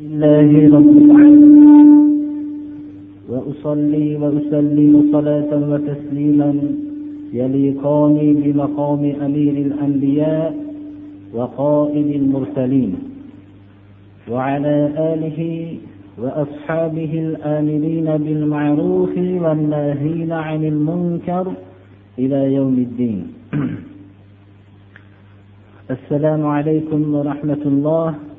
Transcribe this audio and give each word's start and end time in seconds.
الله 0.00 0.50
رب 0.76 0.96
العالمين. 1.04 1.88
وأصلي 3.28 4.16
وأسلم 4.16 4.92
صلاة 5.12 5.50
وتسليما 5.70 6.50
يليقان 7.32 8.16
بمقام 8.42 9.02
أمير 9.26 9.54
الأنبياء 9.66 10.54
وقائد 11.34 12.08
المرسلين. 12.20 12.92
وعلى 14.30 14.76
آله 15.12 15.40
وأصحابه 16.18 17.12
الآمرين 17.28 18.04
بالمعروف 18.04 19.14
والناهين 19.18 20.32
عن 20.32 20.64
المنكر 20.64 21.52
إلى 22.18 22.54
يوم 22.54 22.74
الدين. 22.74 23.22
السلام 25.96 26.46
عليكم 26.46 27.14
ورحمة 27.14 27.62
الله. 27.66 28.29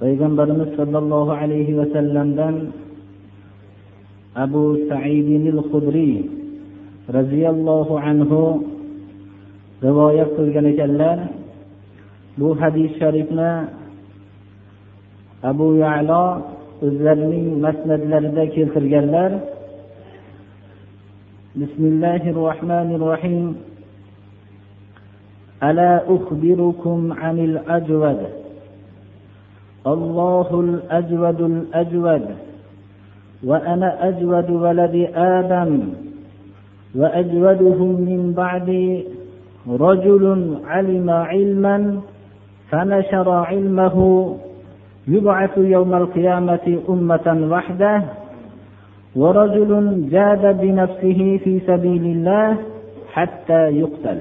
payg'ambarimiz 0.00 0.70
sollallohu 0.78 1.32
alayhi 1.42 1.78
vasallamdan 1.80 2.54
abu 4.44 4.62
saidinil 4.90 5.60
hudriy 5.70 6.16
roziyallohu 7.16 7.94
anhu 8.08 8.40
rivoyat 9.86 10.30
qilgan 10.36 10.66
ekanlar 10.72 11.18
bu 12.38 12.48
hadis 12.60 12.90
sharifni 13.00 13.52
abu 15.50 15.66
yalo 15.84 16.24
o'zlarining 16.86 17.46
masnadlarida 17.64 18.44
keltirganlar 18.54 19.30
bismillahi 21.60 22.28
rohmanir 22.40 23.00
rohim 23.10 23.38
ألا 25.62 25.92
أخبركم 26.16 27.12
عن 27.12 27.36
الأجود 27.38 28.20
الله 29.87 30.59
الأجود 30.59 31.41
الأجود 31.41 32.25
وأنا 33.43 34.07
أجود 34.07 34.49
ولد 34.51 35.09
آدم 35.15 35.79
وأجودهم 36.95 38.01
من 38.01 38.33
بعدي 38.37 39.03
رجل 39.69 40.55
علم 40.65 41.09
علما 41.09 42.01
فنشر 42.69 43.29
علمه 43.29 43.97
يبعث 45.07 45.57
يوم 45.57 45.93
القيامة 45.93 46.79
أمة 46.89 47.47
وحده 47.51 48.03
ورجل 49.15 50.03
جاد 50.11 50.61
بنفسه 50.61 51.39
في 51.43 51.61
سبيل 51.67 52.03
الله 52.03 52.57
حتى 53.13 53.61
يقتل. 53.69 54.19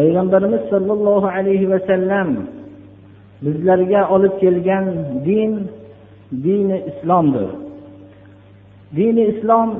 Payg'ambarimiz 0.00 0.62
sollallohu 0.72 1.28
alayhi 1.36 1.70
vasallam 1.72 2.28
bizlarga 3.44 4.02
olib 4.14 4.34
kelgan 4.42 4.86
din 5.28 5.52
dini 6.44 6.78
islomdir. 6.90 7.50
Dini 8.96 9.22
islom 9.32 9.70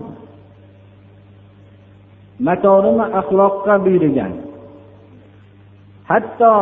makorimi 2.49 3.07
axloqqa 3.21 3.75
buyurgan. 3.85 4.33
Hatto 6.11 6.55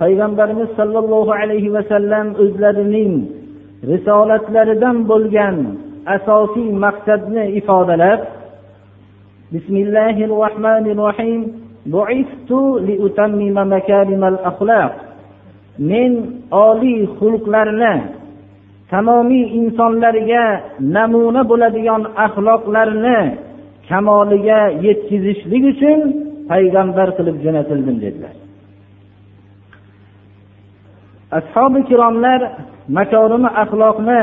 payg'ambarimiz 0.00 0.70
sollallohu 0.78 1.32
alayhi 1.42 1.72
vasallam 1.76 2.26
o'zlarining 2.42 3.12
risolatlaridan 3.90 4.96
bo'lgan 5.10 5.56
asosiy 6.16 6.68
maqsadni 6.84 7.44
ifodalab 7.60 8.20
bismillahi 9.54 10.22
rohmanir 10.34 10.96
rohim 11.04 11.42
men 15.78 16.12
oliy 16.50 17.00
xulqlarni 17.18 17.94
tamomiy 18.90 19.44
insonlarga 19.60 20.44
namuna 20.96 21.42
bo'ladigan 21.50 22.02
axloqlarni 22.26 23.18
kamoliga 23.88 24.60
yetkazishlik 24.86 25.64
uchun 25.72 25.98
payg'ambar 26.50 27.08
qilib 27.16 27.36
jo'natildim 27.44 27.96
dedilar. 28.04 28.34
Ashobi 31.38 31.78
ikromlar 31.84 32.40
makorimi 32.98 33.50
axloqni 33.62 34.22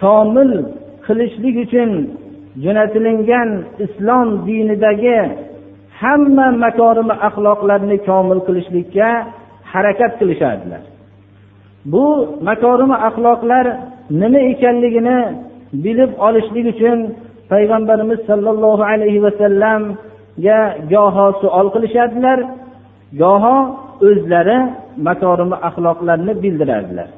komil 0.00 0.50
qilishlik 1.06 1.56
uchun 1.64 1.90
jo'natilingan 2.64 3.48
islom 3.84 4.28
dinidagi 4.46 5.18
hamma 6.00 6.46
makorimi 6.64 7.14
axloqlarni 7.28 7.96
komil 8.08 8.40
qilishlikka 8.46 9.08
harakat 9.72 10.12
qilishardilar. 10.20 10.82
Bu 11.92 12.04
makorimi 12.48 12.96
axloqlar 13.08 13.66
nima 14.20 14.40
ekanligini 14.52 15.18
bilib 15.84 16.10
olishlik 16.26 16.66
uchun 16.72 16.98
payg'ambarimiz 17.52 18.20
sollallohu 18.28 18.82
alayhi 18.92 19.20
vasallamga 19.26 20.58
goho 20.92 21.26
suol 21.40 21.66
qilishadilar. 21.74 22.38
Goho 23.22 23.56
o'zlari 24.08 24.58
makorimi 25.08 25.56
axloqlarni 25.68 26.32
bildirardilar. 26.42 27.08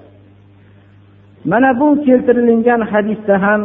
Mana 1.50 1.70
bu 1.80 1.88
keltirilgan 2.06 2.80
hadisda 2.92 3.34
ham 3.44 3.62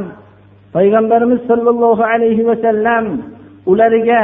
payg'ambarimiz 0.75 1.41
sollallohu 1.50 2.03
alayhi 2.13 2.47
vasallam 2.50 3.06
ularga 3.72 4.22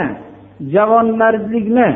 javonmardlikni 0.74 1.90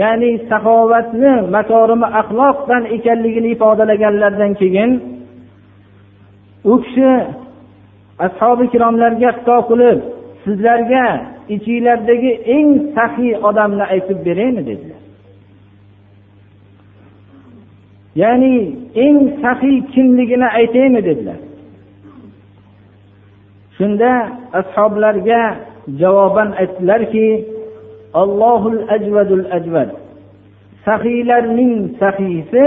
ya'ni 0.00 0.30
saxovatni 0.50 1.32
makorimi 1.54 2.08
axloqdan 2.20 2.82
ekanligini 2.96 3.48
ifodalaganlaridan 3.54 4.52
keyin 4.60 4.90
u 6.72 6.74
kishi 6.82 7.10
ashobi 8.26 8.62
ikromlarga 8.68 9.30
xitob 9.36 9.62
qilib 9.70 9.98
sizlarga 10.44 11.04
ichinglardagi 11.54 12.32
eng 12.56 12.68
saxiy 12.96 13.32
odamni 13.48 13.84
aytib 13.94 14.18
beraymi 14.26 14.62
dedilar. 14.70 15.00
Ya'ni 18.22 18.54
eng 19.04 19.18
saxiy 19.42 19.76
kimligini 19.92 20.48
aytaymi 20.60 21.00
dedilar. 21.08 21.40
Shunda 23.76 24.12
ashoblarga 24.60 25.40
javoban 26.00 26.50
aytdilarki 26.60 27.26
allohul 28.13 28.79
ajvadul 28.95 29.45
ajvad 29.57 29.89
saxiylarning 30.85 31.97
saxiysi 32.01 32.65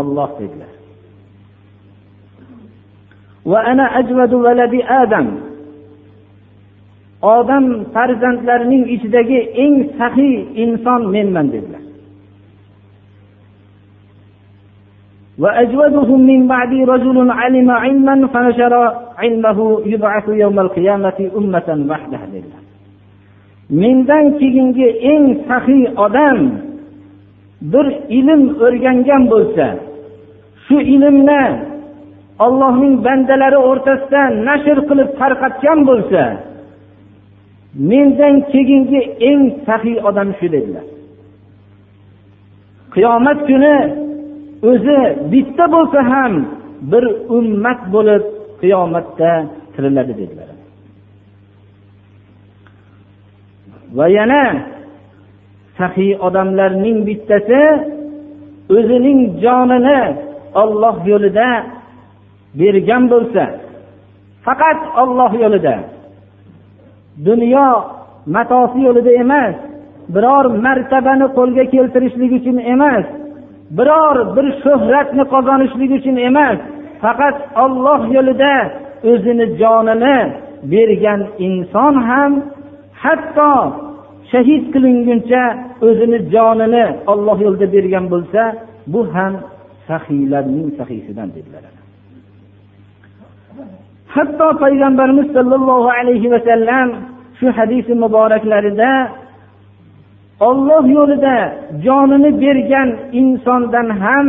olloh 0.00 0.30
dedilar 0.40 0.72
va 3.50 3.60
ana 3.72 3.86
ajvadu 4.00 4.36
valadi 4.46 4.80
adam 5.02 5.28
odam 7.22 7.64
farzandlarining 7.94 8.84
ichidagi 8.94 9.40
eng 9.64 9.74
saxiy 9.98 10.34
inson 10.64 11.02
menman 11.14 11.48
dedilar 11.54 11.88
وأجودهم 15.38 16.20
من 16.26 16.40
بعدي 16.48 16.84
رجل 16.84 17.30
علم 17.30 17.70
علما 17.70 18.26
فنشر 18.26 18.74
علمه 19.18 19.82
يبعث 19.86 20.26
يوم 20.28 20.60
القيامة 20.60 21.30
أمة 21.36 21.68
وحده 21.90 22.20
لله 22.34 22.60
mendan 23.81 24.25
keyingi 24.39 24.87
eng 25.13 25.25
saxiy 25.47 25.83
odam 26.05 26.39
bir 27.71 27.87
ilm 28.19 28.41
o'rgangan 28.65 29.23
bo'lsa 29.33 29.67
shu 30.65 30.77
ilmni 30.95 31.43
ollohning 32.45 32.95
bandalari 33.05 33.59
o'rtasida 33.69 34.21
nashr 34.47 34.77
qilib 34.89 35.09
tarqatgan 35.19 35.79
bo'lsa 35.89 36.23
mendan 37.89 38.35
keyingi 38.51 39.01
eng 39.29 39.41
saxiy 39.67 39.97
odam 40.09 40.29
shu 40.37 40.47
dedilar. 40.55 40.85
Qiyomat 42.93 43.39
kuni 43.49 43.75
o'zi 44.71 44.99
bitta 45.31 45.65
bo'lsa 45.75 45.99
ham 46.11 46.33
bir 46.91 47.03
ummat 47.37 47.79
bo'lib 47.93 48.23
qiyomatda 48.61 49.31
tiriladi 49.73 50.13
dedilar. 50.21 50.52
Va 53.97 54.05
yana 54.17 54.43
saxiy 55.77 56.13
odamlarning 56.27 56.97
bittasi 57.07 57.63
o'zining 58.77 59.19
jonini 59.43 60.01
olloh 60.61 60.95
yo'lida 61.11 61.49
bergan 62.59 63.03
bo'lsa 63.13 63.43
faqat 64.45 64.79
olloh 65.01 65.31
yo'lida. 65.43 65.75
Dunyo 67.27 67.67
matosi 68.35 68.79
yo'lida 68.87 69.11
emas 69.23 69.55
biror 70.15 70.45
martabani 70.65 71.27
qo'lga 71.37 71.63
keltirishlik 71.73 72.31
uchun 72.39 72.57
emas 72.73 73.05
biror 73.77 74.17
bir 74.35 74.47
shuhratni 74.63 75.23
qozonishlik 75.33 75.91
uchun 75.99 76.15
emas 76.29 76.57
faqat 77.03 77.37
olloh 77.63 78.01
yo'lida 78.15 78.53
o'zini 79.11 79.45
jonini 79.59 80.17
bergan 80.71 81.21
inson 81.47 81.95
ham 82.09 82.31
hatto 83.03 83.51
shahid 84.31 84.63
qilinguncha 84.73 85.43
o'zini 85.87 86.19
jonini 86.33 86.85
olloh 87.11 87.37
yo'lida 87.45 87.67
bergan 87.75 88.05
bo'lsa 88.13 88.41
bu 88.93 89.01
ham 89.13 89.33
sahiylarning 89.87 90.67
sahiysidan 90.79 91.29
dedilar. 91.35 91.63
Hatto 94.15 94.47
payg'ambarimiz 94.63 95.27
sollallohu 95.37 95.89
alayhi 95.99 96.27
vasallam 96.33 96.87
shu 97.39 97.47
hadisi 97.57 97.93
muboraklarida 98.03 98.91
olloh 100.49 100.83
yo'lida 100.97 101.37
jonini 101.85 102.31
bergan 102.43 102.89
insondan 103.21 103.87
ham 104.03 104.27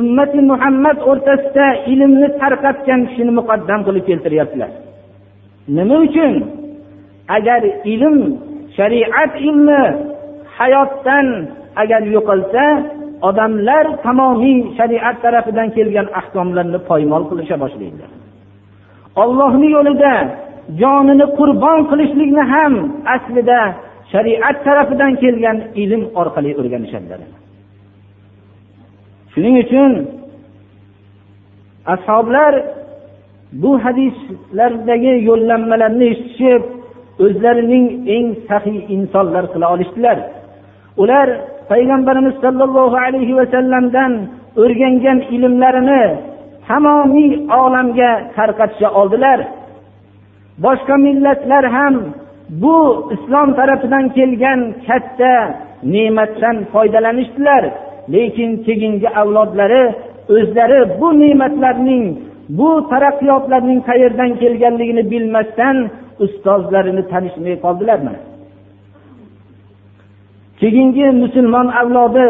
ummati 0.00 0.40
muhammad 0.50 0.98
o'rtasida 1.10 1.66
ilmni 1.92 2.28
tarqatgan 2.40 3.00
kishini 3.08 3.32
muqaddam 3.38 3.80
qilib 3.86 4.04
keltiryaptilar. 4.10 4.70
Nima 5.76 5.96
uchun? 6.06 6.34
Agar 7.36 7.62
ilm 7.94 8.16
shariat 8.76 9.32
ilmi 9.48 9.82
hayotdan 10.58 11.26
agar 11.82 12.02
yo'qolsa 12.14 12.64
odamlar 13.28 13.84
tamomiy 14.04 14.58
shariat 14.78 15.16
tarafidan 15.24 15.68
kelgan 15.76 16.06
ahkomlarni 16.20 16.78
poymol 16.90 17.22
qilisha 17.30 17.56
boshlaydilar 17.64 18.10
ollohni 19.22 19.68
yo'lida 19.76 20.14
jonini 20.82 21.26
qurbon 21.38 21.80
qilishlikni 21.90 22.44
ham 22.52 22.72
aslida 23.14 23.60
shariat 24.12 24.56
tarafidan 24.66 25.12
kelgan 25.22 25.58
ilm 25.82 26.02
orqali 26.20 26.50
o'rganishadilar. 26.60 27.20
Shuning 29.32 29.56
uchun 29.64 29.92
ashoblar 31.94 32.52
bu 33.62 33.70
hadislardagi 33.84 35.12
yo'llanmalarni 35.28 36.06
eshitishib 36.12 36.62
o'zlarining 37.24 37.86
eng 38.16 38.26
saxiy 38.48 38.78
insonlar 38.94 39.44
qila 39.52 39.66
olishdilar. 39.74 40.18
Ular 41.02 41.28
payg'ambarimiz 41.70 42.34
sollallohu 42.44 42.96
alayhi 43.06 43.34
vasallamdan 43.40 44.12
o'rgangan 44.62 45.18
ilmlarini 45.34 46.02
tamomiy 46.68 47.30
olamga 47.62 48.10
tarqatisha 48.36 48.88
oldilar. 49.00 49.38
Boshqa 50.64 50.94
millatlar 51.06 51.64
ham 51.76 51.94
bu 52.62 52.78
islom 53.14 53.48
tarafidan 53.58 54.04
kelgan 54.16 54.60
katta 54.86 55.34
ne'matdan 55.94 56.56
foydalanishdilar. 56.72 57.62
Lekin 58.14 58.50
keyingi 58.66 59.08
avlodlari 59.20 59.84
o'zlari 60.36 60.80
bu 61.00 61.08
ne'matlarning 61.22 62.04
bu 62.58 62.70
taraqqiyotlarning 62.92 63.80
qayerdan 63.88 64.30
kelganligini 64.42 65.02
bilmasdan 65.12 65.76
ustozlarini 66.24 67.02
tanishmay 67.12 67.54
qoldilar 67.64 67.98
keyingi 70.60 71.06
musulmon 71.22 71.68
avlodi 71.80 72.28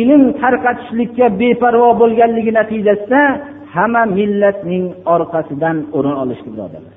ilm 0.00 0.22
tarqatishlikka 0.42 1.26
beparvo 1.40 1.90
bo'lganligi 2.00 2.52
natijasida 2.58 3.22
hamma 3.74 4.02
millatning 4.18 4.84
orqasidan 5.14 5.76
o'rin 5.96 6.16
olishdi 6.22 6.48
birodarlar. 6.54 6.94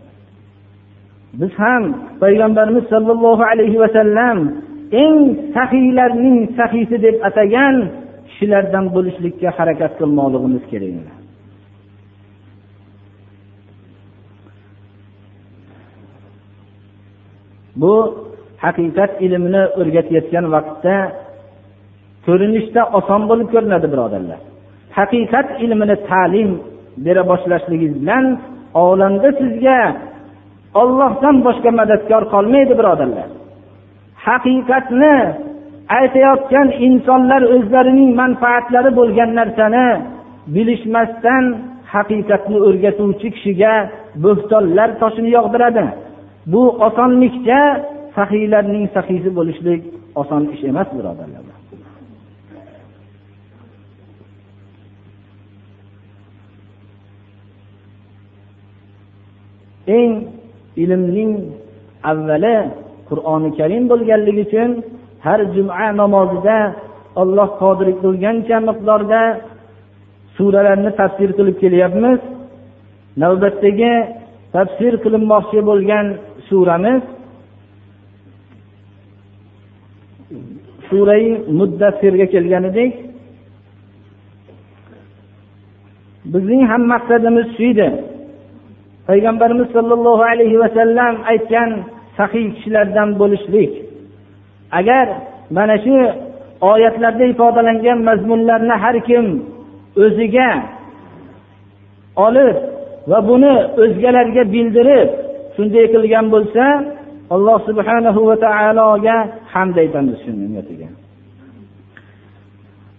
Biz 1.39 1.51
ham 1.63 1.83
payg'ambarimiz 2.23 2.85
sollallohu 2.93 3.43
alayhi 3.51 3.77
vasallam 3.83 4.37
eng 5.03 5.17
sahiylarning 5.55 6.37
sahiysi 6.57 6.97
deb 7.05 7.15
atagan 7.27 7.75
kishilardan 8.27 8.85
bo'lishlikka 8.95 9.49
harakat 9.57 9.91
qilmoqligimiz 9.99 10.63
kerak 10.71 11.20
bu 17.81 17.93
haqiqat 18.63 19.11
ilmini 19.25 19.63
o'rgatayotgan 19.79 20.45
vaqtda 20.55 20.95
ko'rinishda 22.25 22.81
oson 22.99 23.21
bo'lib 23.29 23.47
ko'rinadi 23.53 23.87
birodarlar. 23.93 24.39
Haqiqat 24.97 25.47
ilmini 25.65 25.95
ta'lim 26.09 26.49
bera 27.05 27.21
boshlashligingiz 27.31 27.93
bilan 28.01 28.25
olamda 28.85 29.29
sizga 29.39 29.79
ollohdan 30.81 31.35
boshqa 31.47 31.71
madadkor 31.81 32.23
qolmaydi 32.33 32.73
birodarlar. 32.79 33.29
Haqiqatni 34.27 35.15
aytayotgan 35.99 36.67
insonlar 36.87 37.41
o'zlarining 37.55 38.11
manfaatlari 38.21 38.91
bo'lgan 38.99 39.31
narsani 39.39 39.87
bilishmasdan 40.55 41.43
haqiqatni 41.93 42.57
o'rgatuvchi 42.67 43.27
kishiga 43.35 43.73
bo'xtonlar 44.23 44.89
toshini 45.01 45.29
yog'diradi. 45.37 45.85
Bu 46.45 46.69
osonlikcha 46.87 47.61
sahiylarning 48.15 48.85
sahiysi 48.95 49.29
bo'lishlik 49.37 49.81
oson 50.21 50.43
ish 50.53 50.63
emas 50.71 50.89
birodarlar. 50.97 51.43
Eng 59.97 60.13
ilmning 60.83 61.31
avvali 62.11 62.57
qur'oni 63.09 63.49
karim 63.57 63.83
bo'lganligi 63.91 64.41
uchun 64.47 64.69
har 65.25 65.39
juma 65.55 65.87
namozida 66.01 66.57
olloh 67.21 67.49
qodir 67.61 67.89
qilgancha 68.01 68.57
miqdorda 68.69 69.21
suralarni 70.35 70.91
tafsir 70.99 71.29
qilib 71.37 71.55
kelyapmiz. 71.63 72.19
Navbatdagi 73.23 73.93
tafsir 74.55 74.93
qilinmoqchi 75.03 75.59
bo'lgan 75.69 76.05
suramiz 76.51 77.03
surai 80.89 81.25
muddassirga 81.59 82.25
kelgan 82.33 82.63
edik 82.71 82.93
bizning 86.33 86.63
ham 86.71 86.83
maqsadimiz 86.93 87.47
shu 87.55 87.63
edi. 87.73 87.89
Payg'ambarimiz 89.07 89.67
sollallohu 89.75 90.23
alayhi 90.31 90.57
vasallam 90.63 91.13
aytgan 91.31 91.69
sahiy 92.17 92.47
kishilardan 92.55 93.09
bo'lishlik. 93.21 93.71
Agar 94.79 95.05
mana 95.57 95.75
shu 95.85 95.95
oyatlarda 96.71 97.25
ifodalangan 97.33 97.99
mazmunlarni 98.09 98.75
har 98.83 98.95
kim 99.07 99.25
o'ziga 100.03 100.49
olib 102.25 102.57
va 103.11 103.19
buni 103.29 103.55
o'zgalarga 103.83 104.43
bildirib 104.53 105.09
shunday 105.55 105.85
qilgan 105.93 106.25
bo'lsa 106.33 106.65
alloh 107.35 107.57
subhanahu 107.69 108.19
va 108.29 108.35
taologa 108.45 109.15
hamd 109.53 109.75
aytamiz 109.83 110.17
shu 110.23 110.31
ne'matiga 110.41 110.89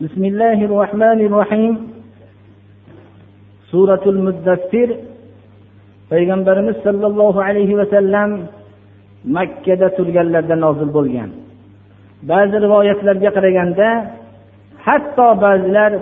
bismillahi 0.02 0.64
rohmanir 0.74 1.30
rohim 1.38 1.74
suratul 3.70 4.18
muddassir 4.26 4.88
payg'ambarimiz 6.10 6.76
sollallohu 6.86 7.38
alayhi 7.48 7.74
vasallam 7.80 8.30
makkada 9.36 9.88
turganlarda 9.96 10.56
nozil 10.64 10.90
bo'lgan. 10.96 11.30
Ba'zi 12.30 12.56
rivoyatlarga 12.64 13.30
qaraganda 13.36 13.88
hatto 14.86 15.28
ba'zilar 15.44 15.92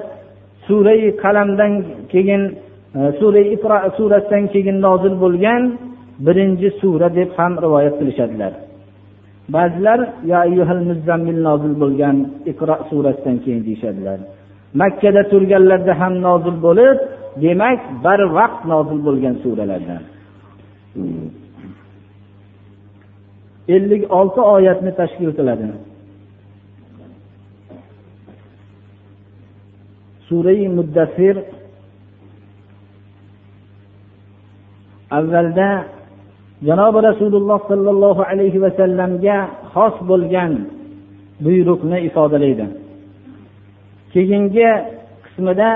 surai 0.67 1.03
qalamdan 1.23 1.73
keyin 2.13 2.43
e, 2.99 3.01
surai 3.19 3.45
iqro 3.57 3.79
surasidan 3.97 4.45
keyin 4.53 4.77
nozil 4.87 5.15
bo'lgan 5.25 5.63
birinchi 6.27 6.69
sura 6.81 7.09
deb 7.19 7.31
ham 7.39 7.53
rivoyat 7.65 7.95
qilishadilar. 8.01 8.53
Ba'zilar 9.55 10.01
muzammil 10.91 11.41
nozil 11.49 11.75
bo'lgan 11.83 12.17
iqro 12.51 12.77
surasidan 12.91 13.37
keyin 13.45 13.63
deyishadilar. 13.67 14.19
Makkada 14.81 15.23
turganlarda 15.33 15.93
ham 16.01 16.15
nozil 16.27 16.57
bo'lib 16.67 16.97
demak 17.45 17.81
barvaqt 18.05 18.61
nozil 18.73 18.99
bo'lgan 19.07 19.35
suralardan. 19.43 20.03
Ellik 23.75 24.03
olti 24.19 24.41
oyatni 24.55 24.93
tashkil 25.01 25.31
qiladi. 25.39 25.67
Surai 30.29 30.65
muddassir 30.79 31.37
avvalda 35.19 35.69
janobi 36.69 36.99
rasululloh 37.09 37.61
sollallohu 37.71 38.23
alayhi 38.31 38.63
vasallamga 38.65 39.39
xos 39.73 39.97
bo'lgan 40.11 40.53
buyruqni 41.45 41.99
ifodalaydi. 42.09 42.67
Keyingi 44.13 44.71
qismida 45.25 45.71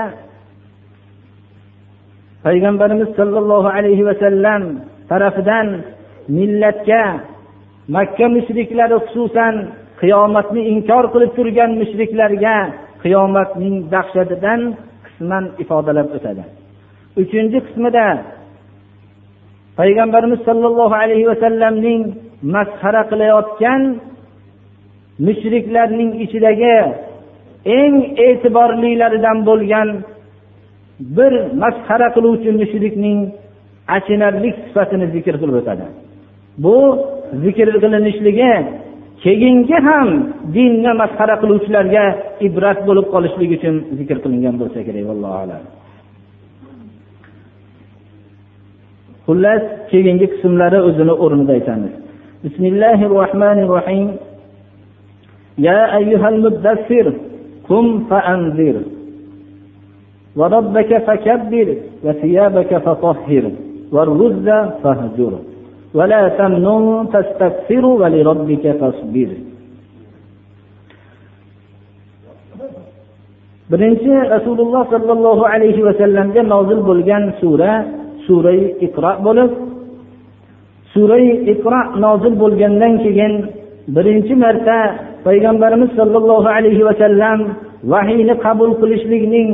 payg'ambarimiz 2.45 3.09
sollallohu 3.19 3.69
alayhi 3.77 4.03
vasallam 4.09 4.61
tarafidan 5.09 5.67
millatga 6.37 7.03
makka 7.95 8.25
mushriklari 8.35 8.97
xususan 9.05 9.55
qiyomatni 10.01 10.61
inkor 10.73 11.03
qilib 11.13 11.31
turgan 11.37 11.71
mushriklarga 11.81 12.57
qiyomatning 13.03 13.75
dahshatidan 13.93 14.61
qisman 15.05 15.43
ifodalab 15.63 16.07
o'tadi. 16.17 16.43
Uchinchi 17.21 17.57
qismida 17.67 18.07
payg'ambarimiz 19.79 20.39
sollallohu 20.47 20.95
alayhi 21.03 21.25
vasallamning 21.31 22.01
masxara 22.55 23.01
qilayotgan 23.11 23.81
mushriklarning 25.27 26.11
ichidagi 26.25 26.77
eng 27.79 27.95
e'tiborlilaridan 28.27 29.37
bo'lgan 29.49 29.89
bir 31.17 31.33
masxara 31.63 32.07
qiluvchi 32.15 32.49
mushrikning 32.61 33.19
achinarli 33.95 34.49
sifatini 34.63 35.07
zikr 35.15 35.35
qilib 35.41 35.55
o'tadi. 35.61 35.85
Bu 36.63 36.75
zikr 37.43 37.67
qilinishligi 37.83 38.53
keyingi 39.23 39.77
ham 39.87 40.09
dinni 40.55 40.91
masxara 41.01 41.35
qiluvchilarga 41.41 42.05
ibrat 42.47 42.79
bo'lib 42.87 43.07
qolishligi 43.13 43.53
uchun 43.59 43.75
zikr 43.99 44.17
qilingan 44.23 44.55
bo'lsa 44.61 44.79
kerak 44.87 45.07
allohu 45.13 45.37
alam. 45.43 45.63
xullas 49.26 49.62
keyingi 49.90 50.26
qismlari 50.32 50.78
o'zini 50.88 51.14
o'rnida 51.24 51.52
aytamiz 51.58 51.94
bismillahi 52.44 53.04
rohmanir 53.16 53.68
rohim 53.76 54.08
يا 55.68 55.96
أيها 55.96 56.28
المدثر 56.28 57.06
قم 57.68 57.86
فأنذر 58.10 58.76
وربك 60.36 60.90
فكبر 61.06 61.68
وثيابك 62.04 62.70
فطهر 62.86 63.44
والرز 63.92 64.48
فاهجر 64.82 65.32
ولا 65.94 66.28
تمنن 66.28 67.08
تستكثر 67.14 67.84
ولربك 67.86 68.64
فاصبر 68.80 69.30
birinchi 73.70 74.10
rasululloh 74.34 74.82
sollallohu 74.90 75.46
alayhi 75.46 75.78
vasallamga 75.88 76.42
nozil 76.42 76.82
bo'lgan 76.88 77.24
sura 77.38 77.86
surai 78.25 78.61
iqro 78.85 79.11
bo'lib 79.25 79.51
surai 80.93 81.27
iqro 81.53 81.81
nozil 82.03 82.33
bo'lgandan 82.41 82.93
keyin 83.03 83.33
birinchi 83.95 84.33
marta 84.43 84.79
payg'ambarimiz 85.25 85.91
sollallohu 85.99 86.49
alayhi 86.57 86.83
vasallam 86.89 87.39
vahiyni 87.91 88.35
qabul 88.45 88.71
qilishlikning 88.81 89.49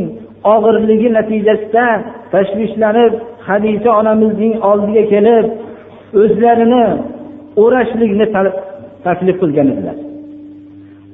og'irligi 0.53 1.09
natijasida 1.17 1.85
tashvishlanib 2.33 3.13
hadisa 3.47 3.89
onamizning 3.99 4.53
oldiga 4.69 5.03
kelib 5.13 5.45
o'zlarini 6.21 6.85
o'rashlikni 7.63 8.25
taklif 9.05 9.35
qilgan 9.41 9.67
edilar. 9.73 9.97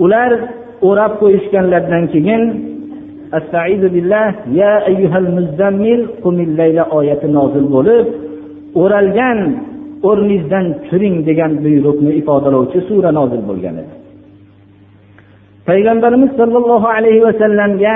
Ular 0.03 0.31
o'rab 0.89 1.13
qo'yishganlaridan 1.21 2.03
keyin 2.13 2.41
billah 3.95 4.27
ya 4.51 4.73
ayyuhal 4.89 5.29
muzzammil 5.37 6.01
qumil 6.23 6.51
layla 6.59 6.83
oyati 6.97 7.27
nozil 7.37 7.65
bo'lib 7.75 8.05
o'ralgan 8.81 9.39
o'rningizdan 10.09 10.65
turing 10.87 11.15
degan 11.27 11.51
buyruqni 11.63 12.11
ifodalovchi 12.21 12.79
sura 12.89 13.11
nozil 13.19 13.41
bo'lgan 13.49 13.75
edi. 13.81 13.93
Payg'ambarimiz 15.67 16.31
sollallohu 16.39 16.87
alayhi 16.97 17.21
vasallamga 17.27 17.95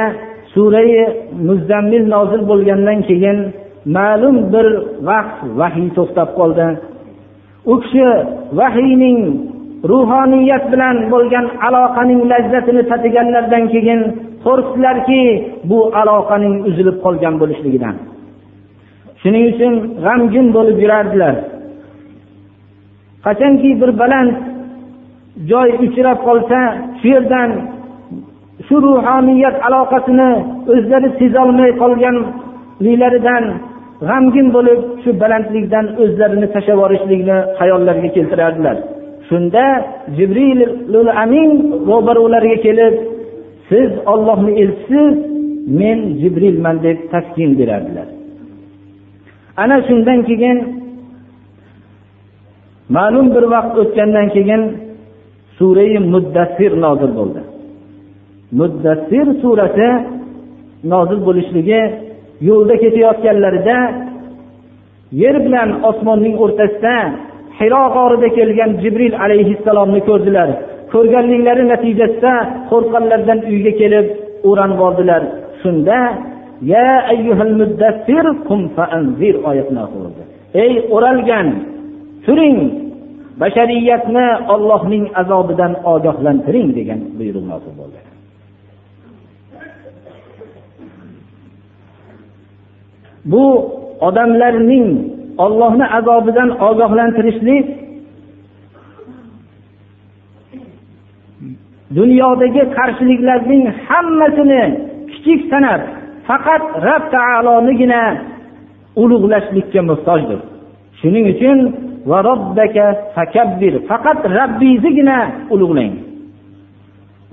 surai 0.54 0.92
muzzammil 1.48 2.06
nozil 2.16 2.42
bo'lgandan 2.52 3.00
keyin 3.10 3.38
ma'lum 3.98 4.36
bir 4.54 4.68
vaqt 5.10 5.38
vahiy 5.60 5.90
to'xtab 5.98 6.30
qoldi. 6.40 6.68
U 7.72 7.74
kishi 7.84 8.08
vahiyning 8.60 9.20
ruhoniyat 9.90 10.64
bilan 10.72 10.96
bo'lgan 11.14 11.46
aloqaning 11.68 12.22
lazzatini 12.32 12.84
tatiganlardan 12.92 13.64
keyin 13.74 14.02
qo'rqdilarki 14.46 15.22
bu 15.70 15.80
aloqaning 16.02 16.56
uzilib 16.70 16.98
qolgan 17.06 17.36
bo'lishligidan. 17.42 17.96
Shuning 19.22 19.46
uchun 19.52 19.74
g'amgin 20.06 20.48
bo'lib 20.58 20.78
yurardilar. 20.84 21.36
Qachonki 23.26 23.70
bir 23.82 23.92
baland 24.02 24.32
joy 25.52 25.70
uchrab 25.86 26.20
qolsa 26.28 26.60
shu 27.00 27.08
yerdan 27.16 27.50
shu 28.68 28.76
ruhoniyat 28.86 29.56
aloqasini 29.68 30.32
o'zlari 30.74 31.10
sezolmay 31.20 31.72
qolganliklaridan 31.82 33.44
g'amgin 34.08 34.48
bo'lib 34.56 34.80
shu 35.04 35.10
balandlikdan 35.22 35.86
o'zlarini 36.04 36.48
tashlab 36.54 36.76
yuborishlikni 36.78 37.38
hayollariga 37.60 38.10
keltirardilar. 38.16 38.78
Shunda 39.32 39.66
jibrilul 40.18 41.12
amin 41.24 41.50
ro'baralariga 41.90 42.58
kelib 42.66 42.96
siz 43.70 43.92
ollohni 44.14 44.52
elchisiz 44.62 45.16
men 45.80 46.00
jibrilman 46.22 46.78
deb 46.86 46.98
taskin 47.12 47.52
berardilar. 47.60 48.08
Ana 49.64 49.78
shundan 49.88 50.20
keyin 50.30 50.58
ma'lum 52.96 53.28
bir 53.36 53.46
vaqt 53.54 53.74
o'tgandan 53.82 54.28
keyin 54.36 54.62
surai 55.58 55.96
muddassir 56.14 56.72
nozil 56.86 57.12
bo'ldi. 57.20 57.42
Muddassir 58.60 59.28
surasi 59.42 59.90
nozil 60.94 61.20
bo'lishligi 61.28 61.82
yo'lda 62.48 62.76
ketayotganlarida 62.84 63.78
yer 65.22 65.36
bilan 65.46 65.70
osmonning 65.90 66.36
o'rtasida 66.44 66.96
hiro 67.62 67.84
g'orida 67.96 68.28
kelgan 68.38 68.72
jibril 68.84 69.14
alayhissalomni 69.26 70.02
ko'rdilar. 70.10 70.50
Ko'rganliklari 70.94 71.64
natijasida 71.74 72.34
qo'rqqanlaridan 72.72 73.40
uyga 73.52 73.72
kelib 73.82 74.06
o'ranib 74.50 74.80
oldilar. 74.88 75.22
Shunda 75.62 75.98
ya 76.74 76.88
ayyuhal 77.14 77.54
muddassir 77.62 78.26
qum 78.48 78.62
faanzir 78.76 79.36
oyati 79.50 79.74
ey 80.64 80.72
o'ralgan 80.96 81.48
turing 82.26 82.58
bashariyatni 83.42 84.28
ollohning 84.54 85.06
azobidan 85.22 85.74
ogohlantiring 85.94 86.70
degan 86.78 87.00
buyruq 87.18 87.46
nozil 87.52 87.74
bo'ldi 87.80 88.00
bu 93.32 93.46
odamlarning 94.08 94.88
ollohni 95.38 95.86
azobidan 95.98 96.50
ogohlantirishlik 96.68 97.66
dunyodagi 101.96 102.64
qarshiliklarning 102.78 103.64
hammasini 103.88 104.64
kichik 105.12 105.42
sanab 105.52 105.82
faqat 106.28 106.64
rab 106.88 107.04
taolonigina 107.16 108.02
ulug'lashlikka 109.02 109.82
muhtojdir. 109.90 110.40
Shuning 111.00 111.26
uchun 111.34 111.58
faqat 113.90 114.20
rabbingiznigina 114.38 115.18
ulug'lang. 115.54 115.94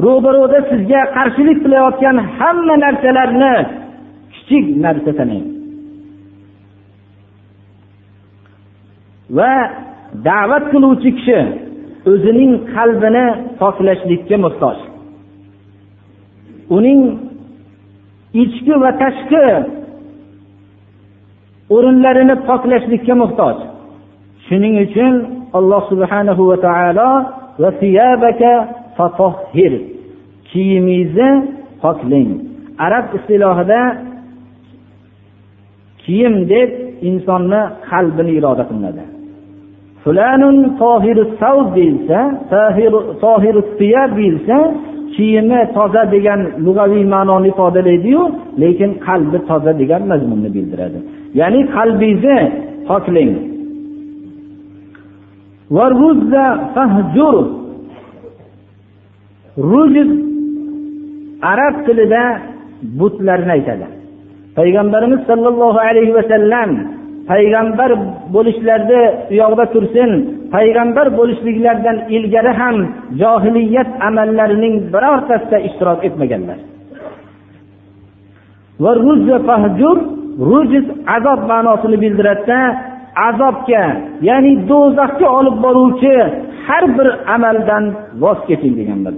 Ro'baro'da 0.05 0.59
sizga 0.71 1.01
qarshilik 1.17 1.59
qilayotgan 1.65 2.17
hamma 2.39 2.75
narsalarni 2.85 3.55
kichik 4.35 4.65
narsa 4.85 5.13
sanang. 5.19 5.58
Va 9.37 9.53
da'vat 10.29 10.65
qiluvchi 10.73 11.11
kishi 11.17 11.41
o'zining 12.11 12.53
qalbini 12.75 13.27
poklashlikka 13.61 14.37
muhtoj. 14.45 14.79
Uning 16.77 17.01
ichki 18.43 18.75
va 18.83 18.91
tashqi 19.03 19.47
o'rinlarini 21.75 22.35
poklashlikka 22.49 23.15
muhtoj. 23.23 23.57
Shuning 24.47 24.75
uchun 24.87 25.15
alloh 25.59 25.83
subhanahu 25.91 26.43
va 26.51 26.57
taolo 26.67 27.11
kiyimingizni 30.51 31.31
poklang. 31.83 32.31
Arab 32.87 33.05
istilohida 33.17 33.81
kiyim 36.03 36.35
deb 36.53 36.71
insonni 37.09 37.63
qalbini 37.91 38.33
iroda 38.39 38.65
qilinadi. 38.69 39.18
Fulanun 40.09 40.57
tohiru 40.81 41.23
sav 41.41 41.59
deyilsa 41.77 42.21
tohiru 43.25 43.61
siyab 43.79 44.11
deyilsa 44.19 44.59
kiyimi 45.15 45.61
toza 45.77 46.03
degan 46.15 46.41
lug'aviy 46.67 47.05
ma'noni 47.15 47.49
ifodalaydiyu 47.53 48.23
lekin 48.63 48.91
qalbi 49.07 49.39
toza 49.49 49.73
degan 49.81 50.03
mazmunni 50.11 50.51
bildiradi. 50.57 50.99
Ya'ni 51.41 51.61
qalbingizni 51.77 52.39
poklang. 52.89 53.33
Arab 61.53 61.75
tilida 61.87 62.23
butlarni 62.99 63.53
aytadi. 63.57 63.87
Payg'ambarimiz 64.59 65.21
sollallohu 65.31 65.79
alayhi 65.89 66.13
vasallam 66.19 66.71
payg'ambar 67.31 67.91
bo'lishlarida 68.35 69.01
u 69.31 69.35
yoqda 69.43 69.65
tursin. 69.75 70.11
Payg'ambar 70.55 71.07
bo'lishliklaridan 71.19 71.97
ilgari 72.17 72.53
ham 72.61 72.77
johiliyat 73.21 73.91
amallarining 74.09 74.75
birortasida 74.93 75.59
ishtirok 75.69 76.01
etmaganlar. 76.09 76.59
Va 78.83 78.93
azob 81.17 81.41
ma'nosini 81.53 81.97
bildiradida 82.05 82.61
azobga 83.29 83.85
ya'ni 84.29 84.53
do'zaxga 84.71 85.29
olib 85.39 85.57
boruvchi 85.65 86.15
har 86.67 86.85
bir 86.97 87.09
amaldan 87.35 87.85
voz 88.23 88.39
keching 88.49 88.75
deganlar. 88.81 89.15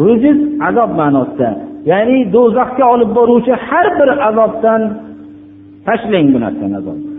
Rujiz 0.00 0.38
azob 0.68 0.90
ma'nosida 1.00 1.50
ya'ni 1.90 2.18
do'zaxga 2.34 2.84
olib 2.94 3.10
boruvchi 3.18 3.52
har 3.68 3.86
bir 3.98 4.08
azobdan 4.28 4.80
tashlang 5.90 6.26
bu 6.34 6.38
narsani 6.46 6.76
azobni 6.80 7.10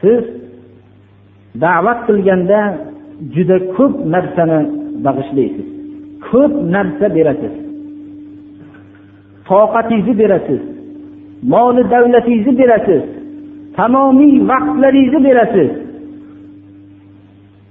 siz 0.00 0.22
da'vat 1.64 1.98
qilganda 2.08 2.60
juda 3.34 3.56
ko'p 3.76 3.94
narsani 4.14 4.60
bag'ishlaysiz. 5.06 5.66
Ko'p 6.28 6.52
narsa 6.74 7.06
berasiz. 7.16 7.54
Toqatingizni 9.48 10.14
berasiz. 10.22 10.60
Moli 11.52 11.82
davlatingizni 11.94 12.54
berasiz. 12.62 13.02
Tamomiy 13.76 14.34
vaqtlaringizni 14.50 15.20
berasiz. 15.28 15.70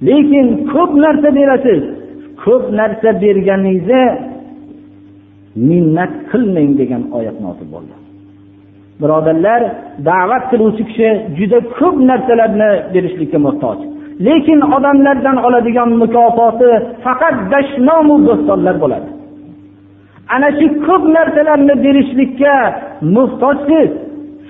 Lekin 0.08 0.48
ko'p 0.74 0.92
narsa 1.04 1.30
berasiz. 1.40 1.82
Ko'p 2.44 2.64
narsa 2.80 3.10
berganingizda 3.24 4.02
minnat 5.70 6.14
qilmang 6.32 6.72
degan 6.80 7.04
oyat 7.18 7.38
nozil 7.46 7.68
bo'ldi. 7.74 7.96
Birodarlar 9.02 9.62
da'vat 10.10 10.44
qiluvchi 10.52 10.84
kishi 10.90 11.10
juda 11.38 11.60
ko'p 11.78 11.96
narsalarni 12.10 12.72
berishlikka 12.94 13.40
muhtoj. 13.48 13.78
Lekin 14.28 14.60
odamlardan 14.76 15.38
oladigan 15.48 15.90
mukofoti 16.02 16.70
faqat 17.06 17.36
dashnomu 17.54 18.16
bo'stonlar 18.28 18.76
bo'ladi. 18.84 19.10
Ana 20.36 20.50
shu 20.60 20.68
ko'p 20.88 21.04
narsalarni 21.18 21.76
berishlikka 21.86 22.56
muhtojsiz 23.16 23.90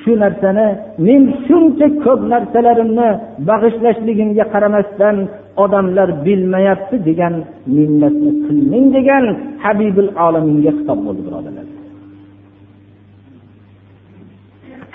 shu 0.01 0.11
narsani 0.23 0.67
men 1.07 1.21
shuncha 1.45 1.87
ko'p 2.03 2.21
narsalarimni 2.33 3.09
bag'ishlashligimga 3.49 4.45
qaramasdan 4.53 5.17
odamlar 5.63 6.09
bilmayapti 6.25 6.95
degan 7.09 7.33
minnatni 7.75 8.31
qilmang 8.45 8.85
degan 8.97 9.23
habibul 9.63 10.09
olaminga 10.25 10.71
xitob 10.77 10.99
bo'ldi 11.05 11.21
birodarlar. 11.27 11.65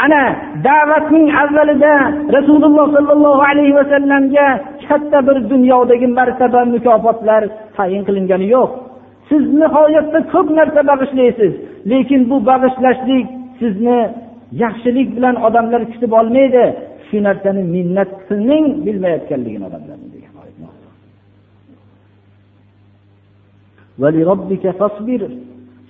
Ana 0.04 0.22
da'vatning 0.68 1.26
avvalida 1.42 1.94
rasululloh 2.36 2.86
sollallohu 2.96 3.42
alayhi 3.50 3.74
vasallamga 3.80 4.46
katta 4.88 5.18
bir 5.26 5.36
dunyodagi 5.52 6.06
martaba 6.18 6.60
mukofotlar 6.74 7.42
tayin 7.76 8.02
qilingani 8.08 8.46
yo'q. 8.56 8.70
Siz 9.28 9.42
nihoyatda 9.60 10.18
ko'p 10.32 10.48
narsa 10.58 10.80
bag'ishlaysiz 10.90 11.52
lekin 11.90 12.20
bu 12.30 12.36
bag'ishlashlik 12.50 13.26
sizni 13.60 13.98
yaxshilik 14.62 15.08
bilan 15.16 15.36
odamlar 15.46 15.82
kutib 15.92 16.12
olmaydi. 16.20 16.64
Shu 17.06 17.16
narsani 17.26 17.62
minnat 17.74 18.10
qilmang 18.28 18.66
bilmayotganligini 18.86 19.64
odamlar 19.70 19.98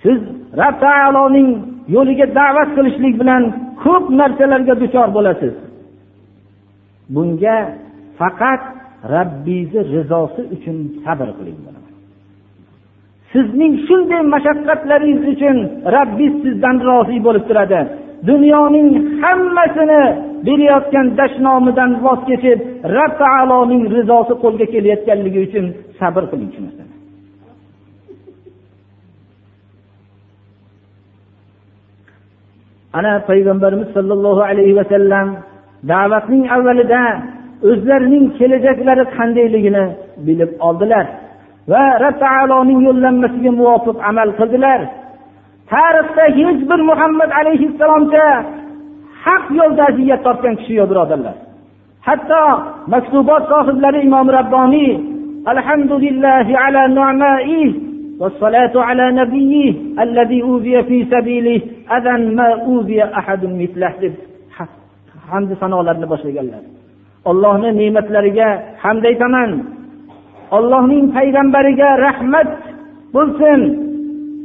siz 0.03 0.19
rob 0.59 0.75
taoloning 0.85 1.49
yo'liga 1.95 2.27
da'vat 2.39 2.69
qilishlik 2.77 3.15
bilan 3.21 3.43
ko'p 3.83 4.05
narsalarga 4.19 4.73
duchor 4.83 5.07
bo'lasiz. 5.17 5.53
Bunga 7.15 7.57
faqat 8.19 8.61
rabbingizni 9.13 9.81
rizosi 9.93 10.41
uchun 10.55 10.77
sabr 11.05 11.29
qiling 11.37 11.59
sizning 13.35 13.73
shunday 13.87 14.21
mashaqqatlaringiz 14.33 15.23
uchun 15.33 15.57
rabbingiz 15.95 16.33
sizdan 16.43 16.75
rozi 16.87 17.17
bo'lib 17.27 17.43
turadi. 17.49 17.79
Dunyoning 18.29 18.89
hammasini 19.23 20.03
berayotgan 20.47 21.07
dashnomidan 21.19 21.91
voz 22.03 22.21
kechib 22.29 22.59
rab 22.95 23.11
taoloning 23.21 23.83
rizosi 23.95 24.33
qo'lga 24.43 24.65
kelayotganligi 24.73 25.39
uchun 25.47 25.65
sabr 25.99 26.23
qiling 26.31 26.51
shu 26.55 26.61
narsani. 26.65 26.93
Ana 32.97 33.13
payg'ambarimiz 33.29 33.89
sollallohu 33.97 34.41
alayhi 34.49 34.75
vasallam 34.79 35.27
da'vatning 35.91 36.43
avvalida 36.55 37.01
o'zlarining 37.69 38.25
kelajaklari 38.37 39.03
qandayligini 39.17 39.85
bilib 40.27 40.51
oldilar 40.67 41.05
va 41.71 41.83
rab 42.03 42.15
taoloning 42.25 42.79
yo'llanmasiga 42.87 43.51
muvofiq 43.59 43.97
amal 44.09 44.29
qildilar. 44.39 44.79
tarixda 45.72 46.24
hech 46.38 46.60
bir 46.70 46.80
muhammad 46.90 47.30
alayhissalomcha 47.40 48.26
haq 49.24 49.44
yo'lda 49.60 49.82
aziyat 49.90 50.20
tortgan 50.26 50.54
kishi 50.60 50.74
yo'q 50.80 50.88
birodarlar 50.92 51.36
hatto 52.08 52.42
maktubot 52.94 53.42
sohiblari 53.52 54.00
imom 54.08 54.26
rabboniy 54.38 54.90
alhamdulillahi 55.52 56.52
ala 56.64 56.82
nu'maihi 56.98 57.90
والصلاة 58.20 58.74
على 58.76 59.06
نبيه 59.20 59.74
الذي 60.04 60.42
أوذي 60.42 60.82
في 60.82 60.98
سبيله 61.14 61.60
أذى 61.96 62.14
ما 62.36 62.48
أوذي 62.68 63.04
أحد 63.04 63.42
مثله 63.60 63.92
deb 64.00 64.14
hamd 65.30 65.50
sanolarni 65.60 66.06
boshlaganlar 66.12 66.62
ollohni 67.30 67.70
ne'matlariga 67.80 68.48
hamd 68.84 69.04
aytaman 69.10 69.50
ollohning 70.56 71.04
payg'ambariga 71.16 71.88
rahmat 72.06 72.50
bo'lsin 73.14 73.60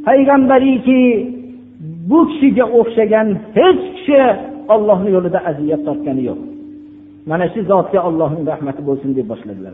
Payg'ambariki 0.07 1.01
bu 2.09 2.19
kishiga 2.29 2.65
o'xshagan 2.79 3.27
hech 3.57 3.81
kishi 3.95 4.21
ollohni 4.75 5.09
yo'lida 5.15 5.39
aziyat 5.49 5.81
tortgani 5.87 6.23
yo'q. 6.29 6.39
Mana 7.29 7.45
shu 7.53 7.59
zotga 7.71 7.99
ollohning 8.09 8.43
rahmati 8.51 8.81
bo'lsin 8.87 9.09
deb 9.17 9.27
boshladilar 9.31 9.73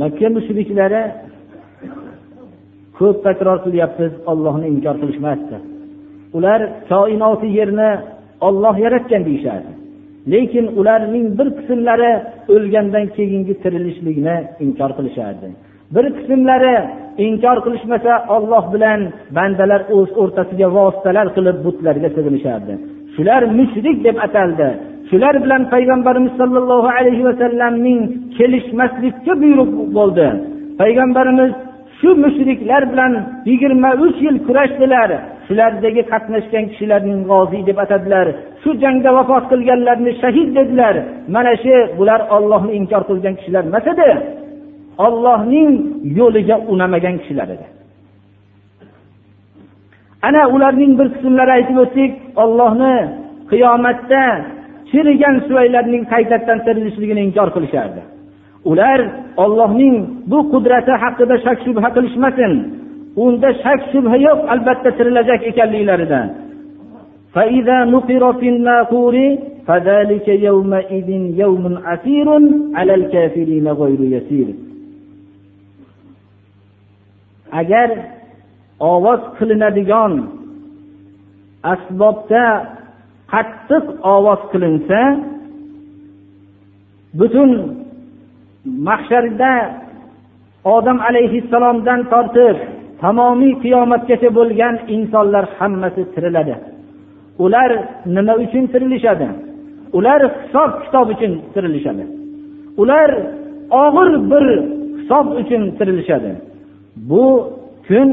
makka 0.00 0.28
mushriklari 0.36 1.02
ko'p 2.98 3.16
takror 3.26 3.58
qilyapmiz 3.66 4.12
ollohni 4.32 4.66
inkor 4.74 4.96
qilishmasdi. 5.02 5.56
Ular 6.36 6.60
koinoti 6.90 7.48
yerni 7.58 7.90
olloh 8.48 8.74
yaratgan 8.84 9.22
deyishardi. 9.28 9.72
Lekin 10.32 10.66
ularning 10.80 11.26
bir 11.38 11.48
qismlari 11.58 12.12
o'lgandan 12.54 13.06
keyingi 13.16 13.54
tirilishlikni 13.62 14.36
inkor 14.64 14.90
qilishardi. 14.98 15.48
Bir 15.94 16.06
qismlari 16.16 16.74
inkor 17.26 17.56
qilishmasa 17.64 18.12
olloh 18.36 18.64
bilan 18.74 19.00
bandalar 19.36 19.80
o'z 19.96 20.10
o'rtasiga 20.22 20.68
vositalar 20.76 21.26
qilib 21.36 21.56
butlarga 21.66 22.08
sig'inishardi. 22.16 22.74
Shular 23.14 23.42
mushrik 23.58 23.98
deb 24.06 24.16
ataldi. 24.26 24.68
Shular 25.10 25.34
bilan 25.44 25.62
payg'ambarimiz 25.74 26.32
sollallohu 26.40 26.88
alayhi 26.98 27.24
vasallamning 27.28 28.00
kelishmaslikka 28.36 29.32
buyruq 29.42 29.70
bo'ldi. 29.98 30.26
Payg'ambarimiz 30.80 31.52
shu 32.06 32.14
mushriklar 32.24 32.82
bilan 32.92 33.12
yigirma 33.50 33.90
uch 34.04 34.18
yil 34.26 34.36
kurashdilar. 34.46 35.10
Shulardagi 35.46 36.02
qatnashgan 36.12 36.64
kishilarning 36.70 37.20
g'oziy 37.30 37.62
deb 37.68 37.78
atadilar. 37.84 38.26
Shu 38.62 38.70
jangda 38.82 39.10
vafot 39.18 39.44
qilganlarni 39.52 40.12
shahid 40.22 40.48
dedilar. 40.58 40.94
Mana 41.34 41.52
shu 41.62 41.74
bular 41.98 42.20
ollohni 42.36 42.72
inkor 42.80 43.02
qilgan 43.10 43.34
kishilar 43.38 43.62
emas 43.70 43.86
edi. 43.92 44.10
Ollohning 45.06 45.70
yo'liga 46.18 46.56
unamagan 46.72 47.16
kishilar 47.22 47.48
edi. 47.54 47.66
Ana 50.28 50.42
ularning 50.54 50.92
bir 50.98 51.08
qismlari 51.14 51.52
aytib 51.58 51.78
o'tdik. 51.84 52.12
Ollohni 52.42 52.96
qiyomatda 53.50 54.22
chirigan 54.90 55.36
suvaylarning 55.46 56.02
qaytadan 56.12 56.58
tirilishligini 56.66 57.20
inkor 57.28 57.48
qilishardi. 57.56 58.02
Ular 58.70 59.00
ollohning 59.44 59.96
bu 60.30 60.38
qudrati 60.52 60.92
haqida 61.02 61.36
shak 61.44 61.58
shubha 61.64 61.88
qilishmasin. 61.96 62.52
Unda 63.24 63.50
shak 63.62 63.80
shubha 63.92 64.16
yo'q 64.26 64.40
albatta 64.52 64.90
tirilajak 64.98 65.40
ekanliklaridan. 65.50 66.28
Agar 77.60 77.88
ovoz 78.92 79.22
qilinadigan 79.38 80.12
asbobda 81.72 82.44
qattiq 83.32 83.84
ovoz 84.14 84.40
qilinsa 84.52 85.00
butun 87.18 87.50
mahsharda 88.66 89.52
odam 90.64 90.98
alayhissalomdan 91.08 92.00
tortib 92.12 92.56
tamomiy 93.02 93.52
qiyomatgacha 93.64 94.28
bo'lgan 94.38 94.74
insonlar 94.94 95.44
hammasi 95.58 96.02
tiriladi. 96.14 96.54
Ular 97.44 97.70
nima 98.16 98.34
uchun 98.44 98.64
tirilishadi? 98.72 99.28
Ular 99.98 100.20
hisob 100.36 100.70
kitob 100.82 101.06
uchun 101.14 101.32
tirilishadi. 101.54 102.04
Ular 102.82 103.10
og'ir 103.84 104.10
bir 104.30 104.46
hisob 104.98 105.26
uchun 105.40 105.62
tirilishadi. 105.78 106.30
Bu 107.10 107.24
kun 107.86 108.10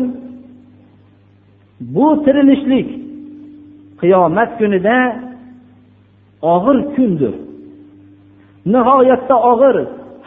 bu 1.96 2.08
tirilishlik 2.26 2.90
qiyomat 4.02 4.50
kunida 4.60 4.98
og'ir 6.54 6.78
kundir. 6.96 7.34
Nihoyatda 8.74 9.36
og'ir. 9.52 9.78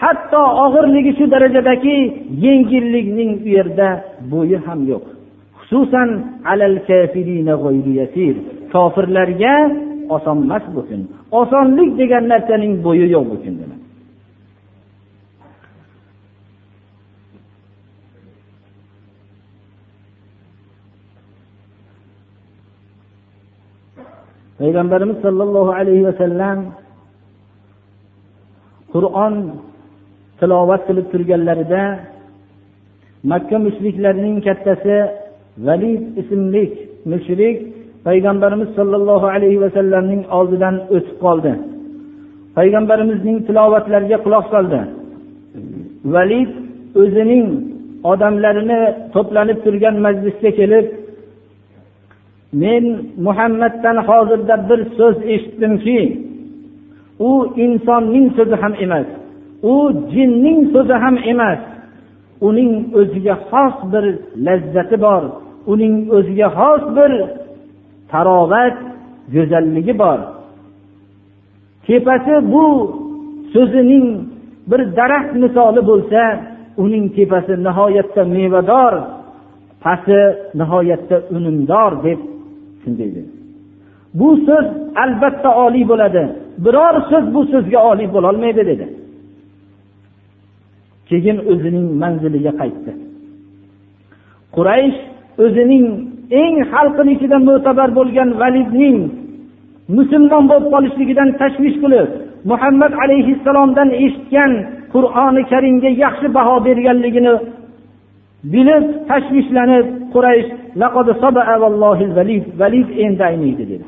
Hatto 0.02 0.42
og'irligi 0.64 1.12
shu 1.18 1.24
darajadaki 1.34 1.96
yengillikning 2.44 3.30
u 3.44 3.48
yerda 3.56 3.88
bo'yi 4.32 4.56
ham 4.66 4.80
yo'q. 4.92 5.04
Xususan 5.60 6.08
kofirlarga 8.72 9.54
oson 10.16 10.38
emas 10.44 10.64
bu 10.74 10.80
kun 10.88 11.02
osonlik 11.40 11.90
degan 12.00 12.24
narsaning 12.32 12.74
bo'yi 12.86 13.06
yo'q 13.14 13.24
bu 13.30 13.36
kunda 13.44 13.66
payg'ambarimiz 24.58 25.18
sollallohu 25.24 25.72
alayhi 25.80 26.04
vasallam 26.08 26.58
qur'on 28.92 29.34
tilovat 30.40 30.82
qilib 30.88 31.06
turganlarida 31.12 31.82
makka 33.30 33.56
mushriklarining 33.66 34.36
kattasi 34.46 34.96
valid 35.66 36.02
ismli 36.20 36.64
mushrik 37.12 37.56
payg'ambarimiz 38.06 38.70
sollallohu 38.78 39.26
alayhi 39.34 39.58
vasallamning 39.64 40.22
oldidan 40.38 40.74
o'tib 40.96 41.16
qoldi. 41.24 41.52
Payg'ambarimizning 42.56 43.38
tilovatlariga 43.48 44.18
quloq 44.24 44.46
soldi. 44.54 44.80
Valid 46.14 46.50
o'zining 47.02 47.46
odamlarini 48.12 48.80
to'planib 49.14 49.58
turgan 49.64 49.96
majlisga 50.06 50.50
kelib 50.58 50.86
men 52.62 52.84
muhammaddan 53.26 53.96
hozirda 54.08 54.54
bir 54.68 54.80
so'z 54.98 55.16
eshitdimki 55.34 56.00
u 57.28 57.30
insonning 57.64 58.26
so'zi 58.36 58.56
ham 58.62 58.74
emas. 58.84 59.08
U 59.62 59.92
jinning 60.12 60.60
so'zi 60.72 60.92
ham 60.92 61.16
emas. 61.32 61.58
Uning 62.48 62.72
o'ziga 63.00 63.34
xos 63.48 63.76
bir 63.92 64.04
lazzati 64.46 64.96
bor. 65.06 65.22
Uning 65.72 65.94
o'ziga 66.16 66.48
xos 66.58 66.82
bir 66.96 67.12
tarovat 68.12 68.76
go'zalligi 69.34 69.94
bor. 70.02 70.18
Tepasi 71.86 72.34
bu 72.52 72.64
so'zining 73.52 74.06
bir 74.70 74.80
daraxt 74.98 75.34
misoli 75.42 75.82
bo'lsa 75.90 76.20
uning 76.84 77.04
tepasi 77.16 77.54
nihoyatda 77.66 78.22
mevador 78.36 78.94
pasti 79.84 80.18
nihoyatda 80.60 81.16
unumdor 81.36 81.92
deb 82.04 82.20
shunday 82.82 83.10
dedi 83.16 83.36
bu 84.18 84.36
so'z 84.46 84.66
albatta 85.04 85.50
oliy 85.64 85.84
bo'ladi. 85.88 86.22
Biror 86.64 86.94
so'z 87.10 87.34
bu 87.34 87.40
so'zga 87.52 87.78
oliy 87.90 88.08
bo'lolmaydi 88.14 88.62
dedi. 88.70 88.86
Keyin 91.08 91.38
o'zining 91.52 91.86
manziliga 92.02 92.52
qaytdi. 92.60 92.92
Quraysh 94.56 94.98
o'zining 95.44 95.84
eng 96.42 96.54
xalqini 96.72 97.10
ichida 97.16 97.38
mo'tabar 97.48 97.88
bo'lgan 97.98 98.30
validning 98.42 98.98
musulmon 99.96 100.44
bo'lib 100.50 100.66
qolishligidan 100.74 101.28
tashvish 101.40 101.76
qilib 101.82 102.08
muhammad 102.50 102.92
alayhissalomdan 103.04 103.88
eshitgan 104.04 104.52
qur'oni 104.94 105.42
karimga 105.52 105.90
yaxshi 106.04 106.28
baho 106.36 106.56
berganligini 106.66 107.34
bilib 108.52 108.84
tashvishlanib 109.10 109.86
quraysh 110.14 110.48
valid 112.60 112.88
endi 113.04 113.22
ayniydi 113.30 113.64
dedi. 113.72 113.86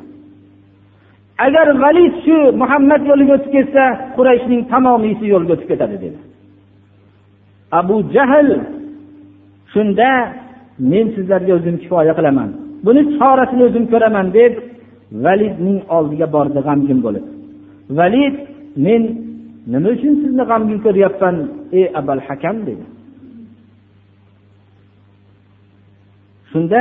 Agar 1.47 1.67
valid 1.85 2.15
shu 2.25 2.37
muhammad 2.63 3.03
yo'liga 3.11 3.33
o'tib 3.39 3.53
ketsa 3.57 3.85
qurayshning 4.17 4.61
tamomiysi 4.73 5.25
yo'lga 5.35 5.53
o'tib 5.57 5.69
ketadi 5.73 5.97
dedi. 6.05 6.19
Abu 7.73 7.97
jahl 8.15 8.49
shunda 9.73 10.11
men 10.79 11.07
sizlarga 11.15 11.53
o'zim 11.59 11.77
kifoya 11.83 12.13
qilaman. 12.19 12.51
Buni 12.87 13.03
chorasini 13.19 13.63
o'zim 13.69 13.85
ko'raman 13.93 14.27
deb 14.39 14.53
validning 15.25 15.79
oldiga 15.97 16.27
bordi 16.35 16.61
g'amgin 16.67 16.99
bo'lib. 17.07 17.25
Valid 17.99 18.35
men 18.85 19.03
nima 19.73 19.89
uchun 19.95 20.15
sizni 20.23 20.45
g'amgin 20.51 20.79
ko'ryapman 20.87 21.37
ey 21.79 21.87
abal 22.01 22.21
hakam? 22.29 22.57
dedi. 22.69 22.85
Shunda 26.51 26.81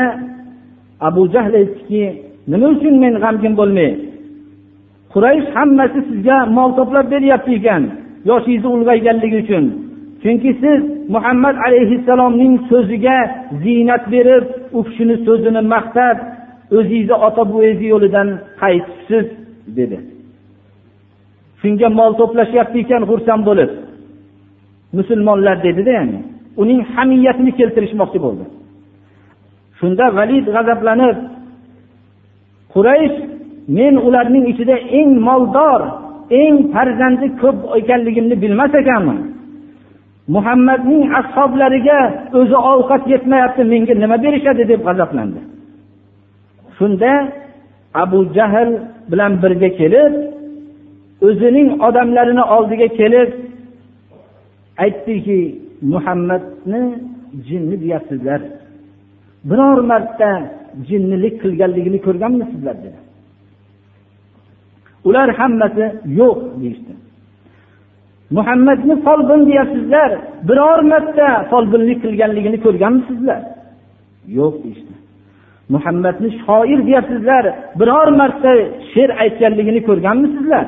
abu 1.08 1.22
jahl 1.34 1.54
aytdiki 1.62 2.04
nima 2.52 2.68
uchun 2.76 2.96
men 3.04 3.14
g'amgin 3.24 3.54
bo'lmay? 3.60 3.92
Quraysh 5.14 5.48
hammasi 5.56 6.00
sizga 6.10 6.38
mol 6.58 6.70
to'plab 6.80 7.06
beryapti 7.14 7.52
ekan 7.60 7.84
yoshingizni 8.30 8.70
ulg'ayganligi 8.76 9.38
uchun. 9.44 9.66
Chunki 10.24 10.52
siz 10.62 10.82
muhammad 11.16 11.56
alayhissalomning 11.68 12.54
so'ziga 12.70 13.18
ziynat 13.64 14.04
berib 14.14 14.46
u 14.78 14.80
kishini 14.88 15.16
so'zini 15.26 15.62
maqtab 15.74 16.18
o'zingizni 16.78 17.16
ota 17.28 17.44
buvangizni 17.50 17.88
yo'lidan 17.94 18.28
qaytibsiz 18.62 19.26
dedi. 19.78 19.98
Shunga 21.62 21.88
mol 22.00 22.12
to'plashyapti 22.20 22.78
ekan 22.86 23.04
xursand 23.10 23.44
bo'lib. 23.50 23.72
Musulmonlar 24.98 25.58
dedida 25.68 25.92
ya'ni 26.00 26.20
uning 26.62 26.80
hamiyatini 26.94 27.52
keltirishmoqchi 27.60 28.20
bo'ldi. 28.26 28.46
Shunda 29.80 30.06
valid 30.18 30.46
g'azablanib 30.56 31.18
quraysh 32.74 33.18
men 33.78 33.94
ularning 34.08 34.46
ichida 34.52 34.76
eng 35.00 35.12
moldor 35.28 35.82
eng 36.42 36.56
farzandi 36.74 37.28
ko'p 37.42 37.58
ekanligimni 37.80 38.36
bilmas 38.44 38.74
ekanman. 38.82 39.20
Muhammadning 40.36 41.04
ashoblariga 41.20 42.00
o'zi 42.40 42.58
ovqat 42.74 43.04
yetmayapti 43.14 43.62
menga 43.74 43.94
nima 44.04 44.18
berishadi 44.26 44.64
deb 44.72 44.82
g'azablandi. 44.88 45.42
Shunda 46.78 47.12
abu 48.04 48.20
jahl 48.38 48.70
bilan 49.12 49.34
birga 49.44 49.70
kelib 49.80 50.14
o'zining 51.28 51.70
odamlarini 51.88 52.44
oldiga 52.56 52.88
kelib 53.00 53.30
aytdiki 54.84 55.40
muhammadni 55.92 56.84
jinni 57.48 57.76
deyapsizlar. 57.84 58.42
Biror 59.50 59.80
marta 59.92 60.32
jinnilik 60.88 61.36
qilganligini 61.44 62.00
ko'rganmisizlar? 62.08 62.76
dedi. 62.86 63.00
Ular 65.08 65.30
hammasi 65.40 65.86
yo'q 66.20 66.38
deyishdi. 66.62 66.94
Muhammadni 68.32 69.02
folbin 69.06 69.46
deyapsizlar 69.46 70.12
biror 70.50 70.80
marta 70.92 71.28
folbinlik 71.52 72.00
qilganligini 72.04 72.58
ko'rganmisizlar? 72.66 73.42
Yo'q 74.38 74.54
deyishdi. 74.64 74.94
Muhammadni 75.70 76.30
shoir 76.46 76.80
deyapsizlar 76.88 77.44
biror 77.80 78.08
marta 78.20 78.54
she'r 78.94 79.10
aytganligini 79.24 79.82
ko'rganmisizlar? 79.90 80.66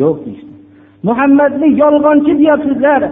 Yo'q 0.00 0.16
deyishdi. 0.24 0.52
Muhammadni 1.08 1.68
yolg'onchi 1.82 2.32
deyapsizlar 2.42 3.02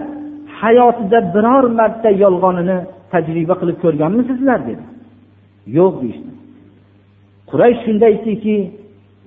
hayotida 0.61 1.19
biror 1.35 1.65
marta 1.79 2.09
yolg'onini 2.23 2.77
tajriba 3.11 3.55
qilib 3.61 3.77
ko'rganmisizlar 3.83 4.59
dedi. 4.69 4.83
Yo'q 5.77 5.93
deyishdi. 6.01 6.31
Quraysh 7.49 7.79
shunda 7.85 8.05
aytdiki 8.11 8.55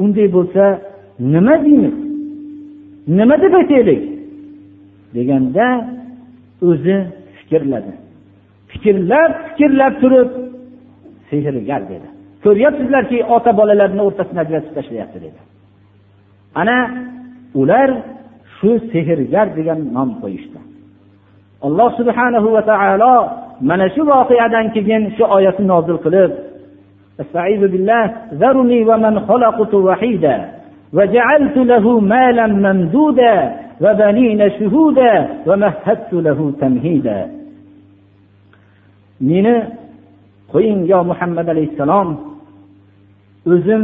unday 0.03 0.29
bo'lsa 0.37 0.65
nima 1.35 1.55
deymiz? 1.65 2.04
Nima 3.09 3.37
deb 3.43 3.55
aytaylik? 3.61 4.03
Deganda 5.15 5.67
o'zi 6.69 6.97
fikrladi. 7.39 7.93
Fikrlab 8.73 9.31
fikrlab 9.49 9.95
turib 10.03 10.31
sehrgar 11.31 11.83
dedi. 11.93 12.09
Ko'ryapsizlarki 12.45 13.19
ota 13.37 13.51
bolalarni 13.61 14.03
o'rtasini 14.09 14.41
ajratib 14.45 14.73
tashlayapti 14.79 15.19
dedi. 15.27 15.41
Ana 16.61 16.79
ular 17.61 17.91
shu 18.57 18.71
sehrgar 18.93 19.47
degan 19.59 19.81
nom 19.97 20.11
qo'yishdi. 20.23 20.61
Alloh 21.67 21.91
subhanahu 22.01 22.49
va 22.57 22.63
taolo 22.71 23.15
mana 23.69 23.87
shu 23.95 24.03
voqeadan 24.13 24.67
keyin 24.75 25.03
shu 25.17 25.25
oyatni 25.37 25.67
nozil 25.73 25.99
qilib 26.05 26.33
استعيذ 30.94 31.54
بالله 31.56 31.56
ذرني 31.56 31.56
ومن 31.56 31.56
خلقت 31.56 31.56
وحيدا 31.56 31.56
وجعلت 31.58 31.58
له 31.58 32.00
مالا 32.00 32.48
ممدودا 32.48 33.36
وبنين 33.82 34.50
شهودا 34.50 35.28
ومهدت 35.48 36.14
له 36.14 36.54
تمهيدا 36.62 37.40
meni 39.22 39.56
qo'ying 40.54 40.82
yo 40.92 41.04
muhammad 41.04 41.48
alayhissalom 41.54 42.10
o'zim 43.54 43.84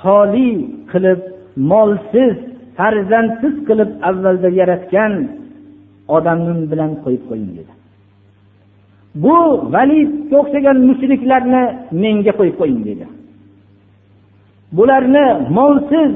xoli 0.00 0.50
qilib 0.92 1.20
molsiz 1.56 2.34
farzandsiz 2.76 3.54
qilib 3.68 3.90
avvalda 4.08 4.48
yaratgan 4.60 5.12
odamim 6.16 6.60
bilan 6.70 6.90
qo'yib 7.04 7.22
qo'ying 7.30 7.50
dedi 7.58 7.72
bu 9.24 9.36
validga 9.74 10.36
o'xshagan 10.42 10.78
mushriklarni 10.88 11.62
menga 12.02 12.32
qo'yib 12.38 12.56
qo'ying 12.60 12.82
dedi 12.88 13.06
bularni 14.72 15.26
molsiz 15.58 16.12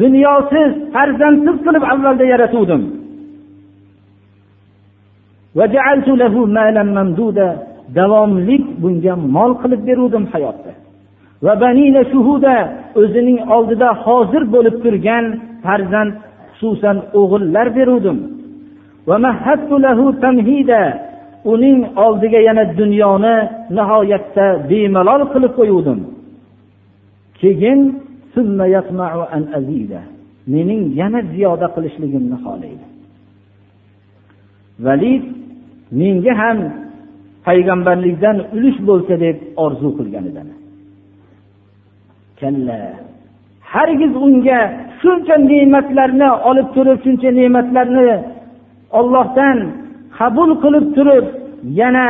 dunyosiz 0.00 0.70
farzandsiz 0.94 1.56
qilib 1.66 1.84
avvalda 1.92 2.24
yaratuvdim. 2.32 2.82
Davomlik 7.98 8.64
bunga 8.82 9.14
mol 9.36 9.52
qilib 9.62 9.80
beruvdim 9.88 10.24
hayotda. 10.32 10.72
Va 11.44 11.54
banina 11.62 12.02
shuhuda 12.12 12.54
o'zining 13.00 13.38
oldida 13.54 13.88
hozir 14.04 14.42
bo'lib 14.54 14.76
turgan 14.84 15.24
farzand 15.64 16.12
xususan 16.58 16.96
o'g'illar 17.20 17.66
beruvdim. 17.78 18.18
Uning 21.52 21.78
oldiga 22.04 22.40
yana 22.48 22.64
dunyoni 22.80 23.36
nihoyatda 23.76 24.46
bemalol 24.70 25.22
qilib 25.32 25.52
qo'yuvdim. 25.58 25.98
Keyin 27.40 27.80
mening 30.54 30.82
yana 31.00 31.20
ziyoda 31.32 31.66
qilishligimni 31.74 32.36
xohlaydi. 32.44 32.86
Valid 34.86 35.24
menga 36.00 36.32
ham 36.42 36.58
payg'ambarlikdan 37.46 38.36
ulush 38.56 38.78
bo'lsa 38.88 39.14
deb 39.24 39.36
orzu 39.64 39.88
qilgan 39.98 40.24
edi 40.30 40.42
kalla 42.40 42.80
hargiz 43.72 44.12
unga 44.26 44.60
shuncha 45.00 45.36
ne'matlarni 45.50 46.28
olib 46.48 46.68
turib 46.76 46.98
shuncha 47.04 47.30
ne'matlarni 47.38 48.10
ollohdan 48.98 49.58
qabul 50.18 50.50
qilib 50.64 50.86
turib 50.96 51.26
yana 51.80 52.06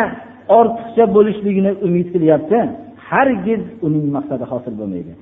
ortiqcha 0.59 1.05
bo'lishligini 1.17 1.73
umid 1.87 2.07
qilyapti. 2.15 2.59
Hargiz 3.09 3.63
uning 3.87 4.07
maqsadi 4.17 4.45
hosil 4.53 4.75
bo'lmaydi. 4.81 5.13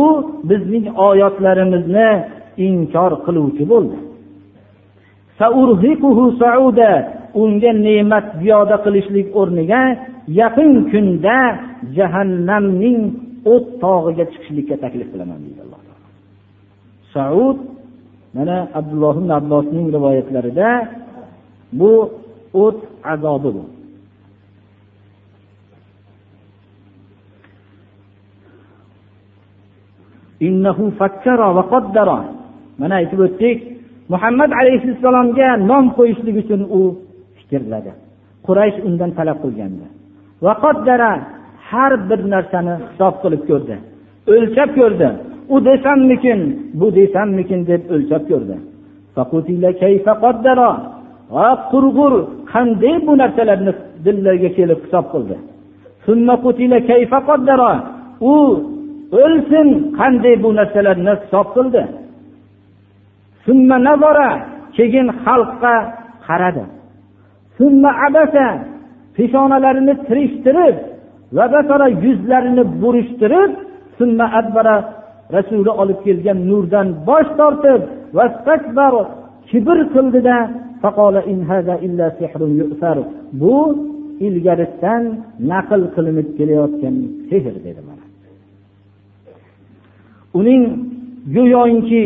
U 0.00 0.02
bizning 0.50 0.86
oyatlarimizni 1.08 2.10
inkor 2.66 3.12
qiluvchi 3.24 3.64
bo'ldi. 3.72 3.98
Unga 7.42 7.72
ne'mat 7.86 8.26
ziyoda 8.40 8.76
qilishlik 8.84 9.28
o'rniga 9.40 9.82
yaqin 10.40 10.72
kunda 10.90 11.38
jahannamning 11.96 13.00
o't 13.52 13.66
tog'iga 13.82 14.24
chiqishlikka 14.32 14.76
taklif 14.84 15.08
qilaman 15.12 15.38
deydi 15.44 15.60
alloh 15.64 15.80
taolo. 15.86 16.06
Saud 17.14 17.58
mana 18.36 18.56
abdulloh 18.78 19.14
ibn 19.22 19.30
abbosning 19.40 19.86
rivoyatlarida 19.96 20.70
bu 21.80 21.92
o't 22.64 22.80
azobi 23.12 23.50
bu 23.56 23.64
mana 32.80 32.94
aytib 33.00 33.20
o'tdik 33.26 33.58
muhammad 34.12 34.50
alayhissalomga 34.60 35.48
nom 35.70 35.84
qo'yishlik 35.96 36.36
uchun 36.42 36.60
u 36.78 36.80
fikrladi 37.38 37.92
quraysh 38.46 38.78
undan 38.88 39.10
talab 39.18 39.38
qilgandi 39.44 39.86
har 41.70 41.92
bir 42.08 42.20
narsani 42.34 42.74
hisob 42.90 43.14
qilib 43.22 43.42
ko'rdi 43.50 43.76
o'lchab 44.34 44.70
ko'rdi 44.78 45.08
u 45.54 45.56
desammikin 45.68 46.40
bu 46.80 46.86
desammikin 46.98 47.60
deb 47.70 47.82
o'lchab 47.94 48.22
ko'rdi 48.30 48.56
qurg'ur 51.72 52.12
qanday 52.52 52.96
bu 53.06 53.12
narsalarni 53.22 53.72
dillariga 54.04 54.50
kelib 54.58 54.78
hisob 54.84 55.06
qildi 55.14 55.36
u 58.32 58.34
o'lsin 59.22 59.68
qanday 59.98 60.34
bu 60.42 60.48
narsalarni 60.58 61.12
hisob 61.22 61.46
qildi. 61.56 61.82
Keyin 64.76 65.06
xalqqa 65.24 65.74
qaradi. 66.26 66.64
Abasa 68.06 68.46
peshonalarini 69.16 69.94
tirishtirib 70.06 70.76
va 71.36 71.44
yuzlarini 72.04 72.64
burishtirib 72.82 73.52
adbara 74.40 74.76
rasuli 75.36 75.72
olib 75.82 75.98
kelgan 76.06 76.38
nurdan 76.50 76.88
bosh 77.08 77.30
tortib 77.38 77.80
kibr 79.50 79.78
qildida 79.94 80.36
bu 83.40 83.56
ilgaridan 84.26 85.02
naql 85.50 85.82
qilinib 85.94 86.28
kelayotgan 86.38 86.94
sehr 87.28 87.54
dedi 87.66 87.89
uning 90.38 90.62
go'yoki 91.34 92.04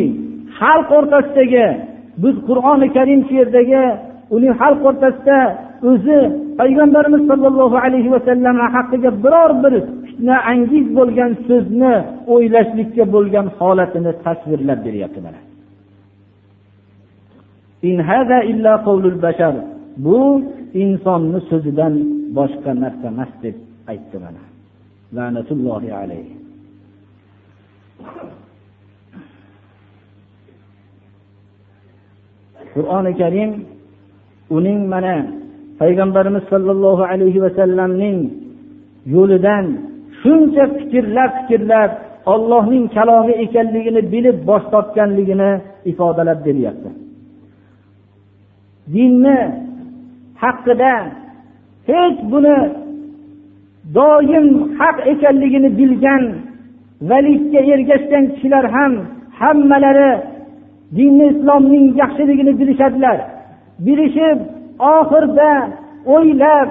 xalq 0.59 0.89
o'rtasidagi 0.97 1.67
biz 2.23 2.35
qur'oni 2.47 2.87
karim 2.97 3.21
shu 3.27 3.33
yerdagi 3.41 3.83
uning 4.35 4.53
xalq 4.61 4.81
o'rtasida 4.89 5.39
o'zi 5.89 6.19
payg'ambarimiz 6.59 7.21
sollallohu 7.29 7.77
alayhi 7.85 8.09
vasallam 8.15 8.55
haqqiga 8.75 9.11
biror 9.23 9.51
bir 9.63 9.73
fitna 10.05 10.35
angiz 10.51 10.85
bo'lgan 10.97 11.31
so'zni 11.47 11.93
o'ylashlikka 12.33 13.03
bo'lgan 13.15 13.47
holatini 13.57 14.11
tasvirlab 14.25 14.79
beryapti 14.87 15.19
mana. 15.25 15.39
Bu 20.05 20.19
insonni 20.83 21.39
so'zidan 21.49 21.93
boshqa 22.37 22.71
narsa 22.83 23.05
emas 23.13 23.31
deb 23.43 23.55
aytdi 23.91 24.17
mana. 24.25 24.43
La'natullohi 25.15 25.89
alayhi. 26.01 26.44
Qur'oni 32.73 33.11
karim 33.21 33.51
uning 34.57 34.79
mana 34.93 35.15
payg'ambarimiz 35.79 36.43
sollallohu 36.51 37.03
alayhi 37.11 37.39
vasallamning 37.45 38.17
yo'lidan 39.15 39.65
shuncha 40.21 40.63
fikrlab 40.77 41.31
fikrlab 41.37 41.91
ollohning 42.33 42.85
kalomi 42.95 43.33
ekanligini 43.45 44.01
bilib 44.13 44.37
bosh 44.49 44.65
tortganligini 44.73 45.51
ifodalab 45.91 46.39
beryapti. 46.47 46.89
Dinni 48.93 49.39
haqida 50.43 50.93
hech 51.89 52.17
buni 52.31 52.57
doim 53.97 54.47
haq 54.79 54.97
ekanligini 55.13 55.69
bilgan 55.79 56.23
valikka 57.01 57.59
ergashgan 57.73 58.25
kishilar 58.33 58.65
ham 58.75 58.93
hammalari 59.39 60.11
dinni 60.97 61.25
islomning 61.33 61.85
yaxshiligini 62.01 62.53
bilishadilar. 62.59 63.17
Bilishib 63.85 64.39
oxirida 64.95 65.51
o'ylab 66.15 66.69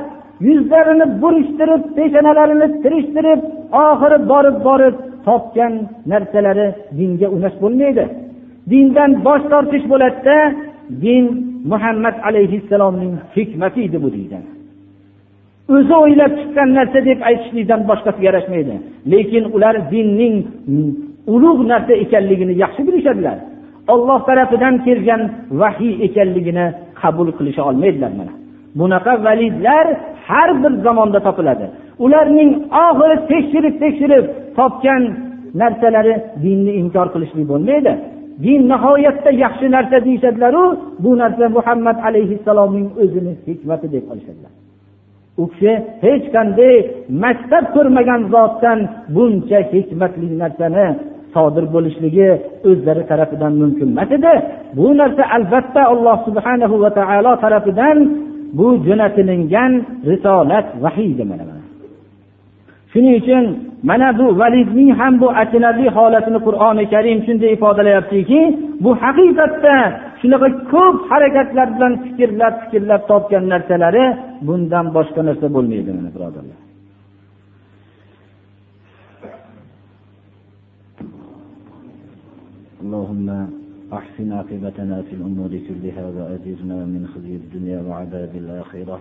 yuzlarini 0.49 1.07
burishtirib 1.23 1.83
peshonalarini 1.97 2.69
tirishtirib 2.83 3.41
oxiri 3.87 4.19
borib 4.31 4.57
borib 4.69 4.95
topgan 5.27 5.73
narsalari 6.13 6.69
dinga 6.99 7.29
unash 7.37 7.57
bo'lmaydi. 7.63 8.05
Dindan 8.71 9.11
bosh 9.27 9.45
tortish 9.53 9.87
bo'ladida 9.93 10.39
din 11.05 11.25
muhammad 11.71 12.17
alayhissalomning 12.29 13.15
hikmati 13.37 13.81
edi 13.89 13.99
bu 14.03 14.09
deydi 14.17 14.54
o'zi 15.73 15.95
o'ylab 16.05 16.33
chiqqan 16.41 16.69
narsa 16.79 16.99
deb 17.09 17.19
aytishlikdan 17.29 17.81
boshqasiga 17.91 18.27
yarashmaydi. 18.29 18.75
Lekin 19.13 19.45
ular 19.57 19.75
dinning 19.93 20.35
ulug' 21.35 21.63
narsa 21.73 21.93
ekanligini 22.05 22.55
yaxshi 22.63 22.83
bilishadilar. 22.89 23.39
Olloh 23.95 24.19
tarafidan 24.29 24.75
kelgan 24.87 25.23
vahiy 25.61 25.95
ekanligini 26.07 26.67
qabul 27.01 27.29
qilisha 27.39 27.63
olmaydilar 27.71 28.13
mana. 28.21 28.33
Bunaqa 28.79 29.13
validlar 29.27 29.87
har 30.29 30.51
bir 30.63 30.73
zamonda 30.87 31.21
topiladi. 31.27 31.67
Ularning 32.05 32.51
oxiri 32.87 33.17
tekshirib 33.31 33.75
tekshirib 33.83 34.25
topgan 34.59 35.03
narsalari 35.63 36.15
dinni 36.45 36.73
inkor 36.83 37.07
qilishlik 37.15 37.47
bo'lmaydi. 37.53 37.93
Din 38.45 38.61
nihoyatda 38.73 39.31
yaxshi 39.45 39.67
narsa 39.77 39.97
deyishadilaru 40.07 40.65
bu 41.05 41.11
narsa 41.23 41.45
muhammad 41.57 41.99
alayhissalomning 42.09 42.89
o'zini 43.03 43.33
hikmati 43.47 43.87
deb 43.95 44.05
olishadilar. 44.13 44.53
U 45.43 45.45
kishi 45.51 45.73
hech 46.05 46.25
qanday 46.35 46.75
maktab 47.25 47.65
ko'rmagan 47.75 48.21
zotdan 48.35 48.79
buncha 49.15 49.59
hikmatli 49.73 50.29
narsani 50.43 50.87
sodir 51.35 51.65
bo'lishligi 51.75 52.29
o'zlari 52.69 53.03
tarafidan 53.11 53.53
mumkin 53.61 53.89
emas 53.95 54.11
edi. 54.19 54.35
Bu 54.77 54.87
narsa 55.01 55.25
albatta 55.37 55.83
alloh 55.93 56.17
subhanahu 56.27 56.75
va 56.83 56.91
taolo 56.99 57.33
tarafidan 57.45 57.99
bu 58.59 58.67
jo'natilingan 58.87 59.73
risolat 60.11 60.67
vahiydi 60.85 61.25
mana 61.31 61.64
shuning 62.94 63.16
uchun 63.22 63.44
mana 63.90 64.08
bu 64.20 64.26
validning 64.42 64.90
ham 65.00 65.14
bu 65.22 65.28
achinarli 65.42 65.88
holatini 65.98 66.40
qur'oni 66.48 66.84
karim 66.94 67.20
shunday 67.26 67.52
ifodalayaptiki 67.58 68.42
bu 68.84 68.92
haqiqatda 69.04 69.76
shunaqa 70.22 70.48
ko'p 70.74 70.96
harakatlar 71.12 71.68
bilan 71.76 71.94
fikrlab 72.04 72.54
fikrlab 72.62 73.02
topgan 73.12 73.44
narsalari 73.54 74.06
bundan 74.48 74.86
boshqa 74.96 75.22
narsa 75.30 75.46
bo'lmaydi 75.56 75.92
mana 75.98 76.12
birodarlar 76.18 76.60
اللهم 82.84 83.28
أحسن 84.00 84.28
عاقبتنا 84.38 84.98
في 85.08 85.14
الأمور 85.18 85.52
كلها 85.68 86.06
وأجرنا 86.16 86.78
من 86.94 87.04
خزي 87.14 87.34
الدنيا 87.42 87.80
وعذاب 87.88 88.32
الآخرة 88.44 88.98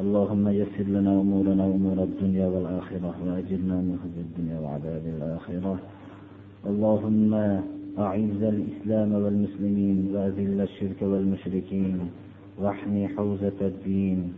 اللهم 0.00 0.48
يسر 0.48 0.86
لنا 0.90 1.20
أمورنا 1.20 1.66
وأمور 1.66 2.02
الدنيا 2.02 2.46
والآخرة 2.46 3.14
وأجرنا 3.26 3.76
من 3.86 3.94
خزي 4.02 4.20
الدنيا 4.26 4.58
وعذاب 4.60 5.04
الآخرة. 5.16 5.78
اللهم 6.66 7.34
أعز 7.98 8.42
الإسلام 8.54 9.10
والمسلمين 9.14 9.98
وأذل 10.14 10.60
الشرك 10.60 11.02
والمشركين 11.02 11.98
واحمي 12.58 13.08
حوزة 13.08 13.58
الدين. 13.60 14.32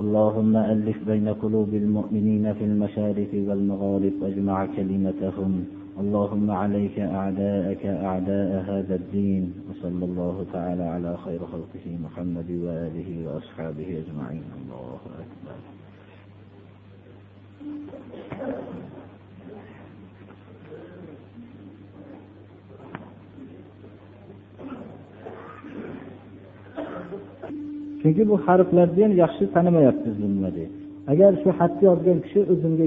اللهم 0.00 0.56
ألف 0.56 0.98
بين 1.06 1.28
قلوب 1.28 1.74
المؤمنين 1.74 2.52
في 2.52 2.64
المشارق 2.64 3.32
والمغارب 3.34 4.12
واجمع 4.20 4.66
كلمتهم. 4.76 5.52
اللهم 6.00 6.50
عليك 6.50 6.98
أعداءك 6.98 7.86
أعداء 7.86 8.50
هذا 8.70 8.94
الدين 8.94 9.52
وصلى 9.70 10.04
الله 10.04 10.46
تعالى 10.52 10.82
على 10.82 11.16
خير 11.24 11.40
خلقه 11.52 11.86
محمد 12.04 12.50
وآله 12.64 13.08
وأصحابه 13.26 13.88
أجمعين. 14.02 14.44
الله 14.58 15.00
أكبر. 15.24 15.58
Chunki 28.02 28.28
bu 28.28 28.36
harflarni 28.46 29.02
ham 29.04 29.12
yaxshi 29.22 29.44
tanimayapmiz 29.54 30.16
nima 30.22 30.50
deydi 30.56 30.76
agar 31.12 31.32
shu 31.42 31.50
xatni 31.58 31.84
yozgan 31.90 32.18
kishi 32.24 32.40
o'zimga 32.52 32.86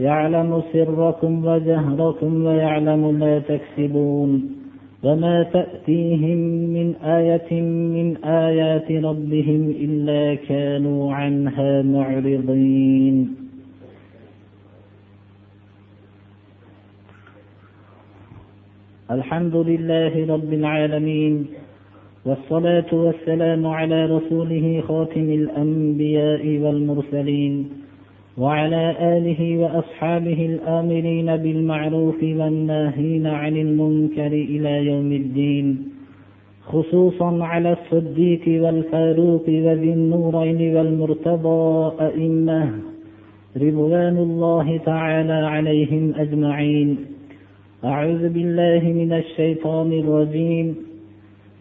يعلم 0.00 0.62
سركم 0.72 1.44
وجهركم 1.46 2.44
ويعلم 2.44 3.14
ما 3.14 3.38
تكسبون 3.38 4.50
وما 5.02 5.42
تأتيهم 5.42 6.38
من 6.76 6.94
آية 6.94 7.60
من 7.96 8.16
آيات 8.24 8.92
ربهم 8.92 9.70
إلا 9.70 10.34
كانوا 10.34 11.14
عنها 11.14 11.82
معرضين. 11.82 13.36
الحمد 19.10 19.56
لله 19.56 20.34
رب 20.34 20.52
العالمين 20.52 21.46
والصلاة 22.24 22.90
والسلام 22.92 23.66
على 23.66 24.06
رسوله 24.06 24.82
خاتم 24.88 25.30
الأنبياء 25.40 26.58
والمرسلين 26.58 27.79
وعلى 28.38 28.96
آله 29.16 29.58
وأصحابه 29.58 30.46
الآمرين 30.46 31.36
بالمعروف 31.36 32.22
والناهين 32.22 33.26
عن 33.26 33.56
المنكر 33.56 34.26
إلى 34.26 34.86
يوم 34.86 35.12
الدين 35.12 35.88
خصوصا 36.66 37.44
على 37.44 37.76
الصديق 37.78 38.62
والفاروق 38.62 39.44
وذي 39.48 39.92
النورين 39.92 40.76
والمرتضى 40.76 41.92
أئمة 42.00 42.70
رضوان 43.56 44.16
الله 44.16 44.76
تعالى 44.76 45.32
عليهم 45.32 46.14
أجمعين. 46.16 46.96
أعوذ 47.84 48.28
بالله 48.28 48.82
من 48.92 49.12
الشيطان 49.12 49.92
الرجيم. 49.92 50.89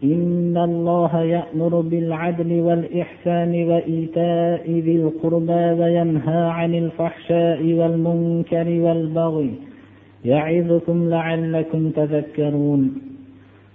إن 0.03 0.57
الله 0.57 1.21
يأمر 1.21 1.81
بالعدل 1.81 2.62
والإحسان 2.62 3.69
وإيتاء 3.69 4.71
ذي 4.71 4.95
القربى 4.95 5.81
وينهى 5.81 6.41
عن 6.57 6.75
الفحشاء 6.75 7.63
والمنكر 7.73 8.67
والبغي 8.69 9.51
يعظكم 10.25 11.09
لعلكم 11.09 11.89
تذكرون. 11.89 13.01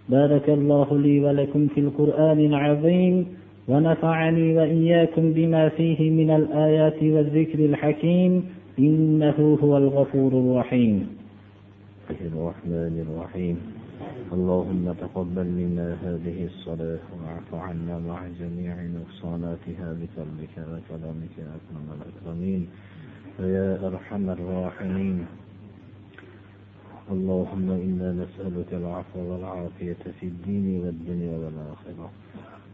بارك 0.08 0.50
الله 0.50 0.98
لي 0.98 1.20
ولكم 1.20 1.66
في 1.66 1.80
القرآن 1.80 2.40
العظيم 2.40 3.26
ونفعني 3.68 4.56
وإياكم 4.56 5.32
بما 5.32 5.68
فيه 5.68 6.10
من 6.10 6.30
الآيات 6.30 7.02
والذكر 7.02 7.58
الحكيم. 7.58 8.44
إنه 8.78 9.58
هو 9.62 9.76
الغفور 9.76 10.32
الرحيم. 10.32 11.06
الرحمن 12.10 13.06
الرحيم. 13.08 13.73
اللهم 14.32 14.94
تقبل 15.00 15.46
منا 15.46 15.96
هذه 16.04 16.44
الصلاة 16.44 17.04
واعف 17.20 17.54
عنا 17.54 17.98
مع 17.98 18.18
جميع 18.40 18.74
نقصاناتها 18.96 19.88
بفضلك 20.00 20.54
وكرمك 20.58 21.34
يا 21.38 21.50
أكرم 21.58 21.86
الأكرمين 21.96 22.66
ويا 23.40 23.86
أرحم 23.86 24.30
الراحمين. 24.30 25.26
اللهم 27.12 27.70
إنا 27.70 28.08
نسألك 28.12 28.70
العفو 28.72 29.20
والعافية 29.20 30.02
في 30.20 30.26
الدين 30.26 30.80
والدنيا 30.80 31.34
والآخرة. 31.38 32.10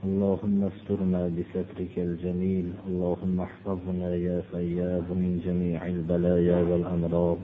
اللهم 0.05 0.71
استرنا 0.73 1.23
بسترك 1.37 1.95
الجميل. 1.99 2.67
اللهم 2.89 3.41
احفظنا 3.41 4.15
يا 4.15 4.41
فياض 4.51 5.09
من 5.11 5.43
جميع 5.47 5.87
البلايا 5.87 6.59
والأمراض. 6.63 7.39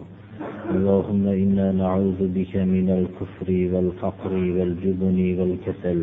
اللهم 0.76 1.24
إنا 1.26 1.72
نعوذ 1.72 2.20
بك 2.36 2.54
من 2.56 2.88
الكفر 2.98 3.48
والفقر 3.72 4.32
والجبن 4.56 5.18
والكسل 5.38 6.00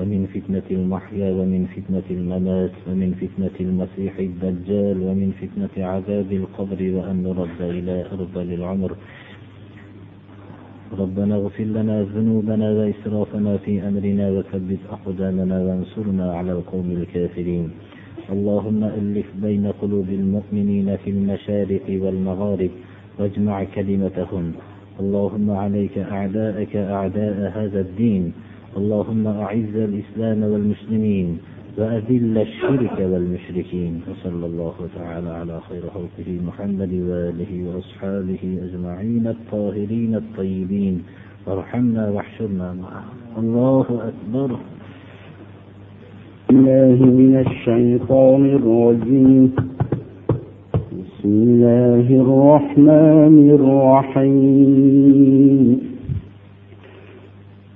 ومن 0.00 0.20
فتنة 0.34 0.68
المحيا 0.70 1.28
ومن 1.38 1.62
فتنة 1.74 2.08
الممات 2.10 2.74
ومن 2.88 3.10
فتنة 3.22 3.56
المسيح 3.60 4.12
الدجال 4.18 4.96
ومن 5.06 5.28
فتنة 5.40 5.74
عذاب 5.86 6.32
القبر 6.32 6.80
وأن 6.96 7.16
نرد 7.22 7.60
إلى 7.60 7.96
أرذل 8.12 8.48
العمر. 8.58 8.92
ربنا 10.98 11.34
اغفر 11.34 11.64
لنا 11.64 12.02
ذنوبنا 12.02 12.68
وإسرافنا 12.70 13.56
في 13.56 13.72
أمرنا 13.88 14.30
وثبت 14.30 14.82
أقدامنا 14.96 15.56
وانصرنا 15.66 16.26
على 16.32 16.52
القوم 16.52 16.88
الكافرين. 16.90 17.70
اللهم 18.32 18.84
ألف 18.84 19.28
بين 19.42 19.64
قلوب 19.82 20.08
المؤمنين 20.08 20.96
في 20.96 21.10
المشارق 21.10 21.86
والمغارب 22.02 22.70
واجمع 23.18 23.64
كلمتهم 23.64 24.52
اللهم 25.00 25.50
عليك 25.50 25.98
أعداءك 25.98 26.76
أعداء 26.76 27.52
هذا 27.54 27.80
الدين. 27.80 28.32
اللهم 28.76 29.26
أعز 29.26 29.74
الإسلام 29.74 30.42
والمسلمين 30.42 31.38
وأذل 31.78 32.38
الشرك 32.38 32.98
والمشركين. 33.00 34.00
وصلى 34.10 34.46
الله 34.46 34.74
تعالى 34.98 35.30
على 35.30 35.60
خير 35.68 35.82
خلقه 35.94 36.28
محمد 36.46 36.92
وآله 36.92 37.52
وأصحابه 37.66 38.42
أجمعين 38.66 39.26
الطاهرين 39.26 40.14
الطيبين. 40.14 41.02
وارحمنا 41.46 42.10
واحشرنا 42.10 42.72
معهم 42.72 43.18
الله 43.38 43.86
أكبر. 44.10 44.50
الله 46.50 46.98
من 47.06 47.44
الشيطان 47.46 48.42
الرجيم. 48.58 49.54
بسم 51.24 51.42
الله 51.42 52.06
الرحمن 52.20 53.36
الرحيم. 54.14 55.80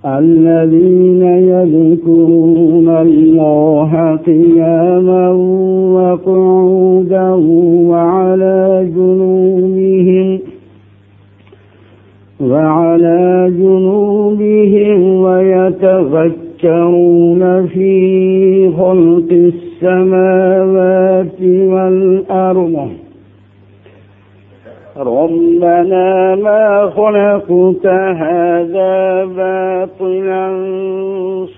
الذين 0.06 1.22
يذكرون 1.22 2.88
الله 2.88 4.16
قياما 4.16 5.30
وقعودا 5.96 7.30
وعلى 7.90 8.88
جنوبهم 8.96 10.38
وعلى 12.40 13.52
جنوبهم 13.58 15.00
ويتفكرون 15.22 17.42
في 17.66 18.70
خلق 18.70 19.30
السماوات 19.32 21.42
والأرض. 21.42 22.88
ربنا 24.98 26.34
ما 26.34 26.90
خلقت 26.96 27.86
هذا 27.86 29.24
باطلا 29.24 30.48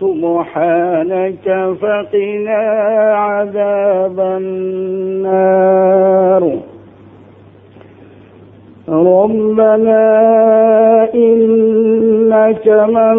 سبحانك 0.00 1.74
فقنا 1.80 2.62
عذاب 3.14 4.20
النار. 4.40 5.62
ربنا 8.88 10.04
إنك 11.14 12.68
من 12.68 13.16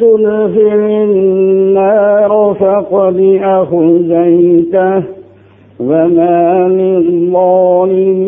تدخل 0.00 0.88
النار 1.08 2.56
فقد 2.60 3.38
أخزيته. 3.42 5.23
وما 5.80 6.68
للظالمين 6.68 8.24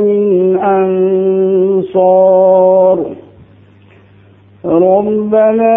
من 0.00 0.58
أنصار 0.58 2.40
ربنا 4.64 5.76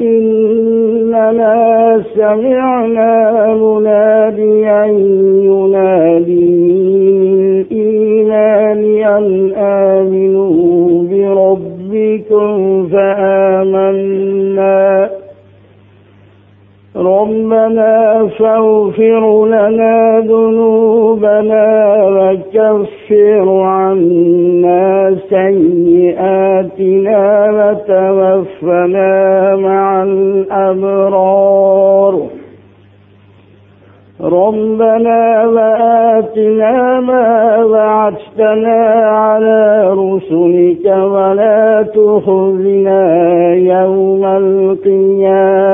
إننا 0.00 1.54
سمعنا 2.14 3.54
مناديا 3.54 4.84
ينادي 5.44 6.46
للإيمان 7.70 8.80
أن 9.16 9.52
آمنوا 9.56 11.02
بربكم 11.10 12.86
فآمنا 12.88 14.80
ربنا 17.10 18.26
فاغفر 18.38 19.46
لنا 19.46 20.20
ذنوبنا 20.20 21.66
وكفر 22.16 23.46
عنا 23.60 25.16
سيئاتنا 25.28 27.20
وتوفنا 27.56 29.12
مع 29.56 30.02
الأبرار. 30.02 31.40
ربنا 34.22 35.46
وآتنا 35.46 37.00
ما 37.00 37.28
وعدتنا 37.64 38.80
على 39.04 39.90
رسلك 39.92 40.86
ولا 40.86 41.82
تخزنا 41.82 43.02
يوم 43.54 44.24
القيامة. 44.24 45.70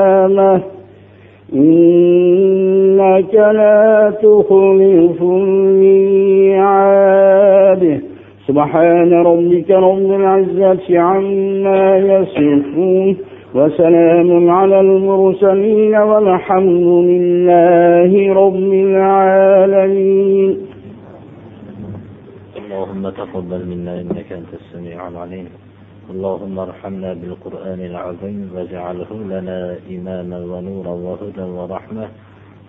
إنك 1.53 3.33
لا 3.33 4.13
تخلف 4.21 5.21
الميعاد. 5.21 6.63
سبحان 8.47 9.13
ربك 9.13 9.69
رب 9.71 10.11
العزة 10.11 10.99
عما 10.99 11.97
يصفون 11.97 13.17
وسلام 13.55 14.49
على 14.49 14.79
المرسلين 14.79 15.95
والحمد 15.95 16.87
لله 17.11 18.33
رب 18.33 18.71
العالمين. 18.87 20.57
اللهم 22.57 23.09
تقبل 23.09 23.61
منا 23.71 24.01
إنك 24.01 24.31
أنت 24.31 24.51
السميع 24.53 25.07
العليم. 25.07 25.47
اللهم 26.17 26.59
ارحمنا 26.67 27.09
بالقرآن 27.21 27.79
العظيم 27.91 28.39
واجعله 28.55 29.11
لنا 29.33 29.59
إماما 29.95 30.39
ونورا 30.51 30.93
وهدى 31.05 31.45
ورحمة. 31.57 32.07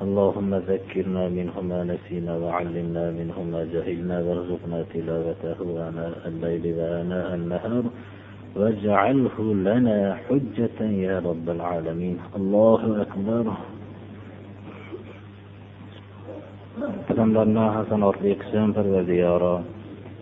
اللهم 0.05 0.51
ذكرنا 0.71 1.23
منه 1.39 1.55
ما 1.71 1.81
نسينا 1.93 2.33
وعلمنا 2.45 3.05
منه 3.19 3.37
ما 3.53 3.61
جهلنا 3.73 4.17
وارزقنا 4.27 4.79
تلاوته 4.93 5.59
آناء 5.89 6.15
الليل 6.31 6.65
وآناء 6.79 7.29
النهار. 7.41 7.85
واجعله 8.59 9.37
لنا 9.69 9.99
حجة 10.25 10.79
يا 11.07 11.17
رب 11.29 11.47
العالمين. 11.57 12.17
الله 12.39 12.83
أكبر. 13.05 13.45
Odamlarni 17.11 17.65
hasanotli 17.77 18.31
qilsin 18.41 18.71
parvardigoro 18.77 19.55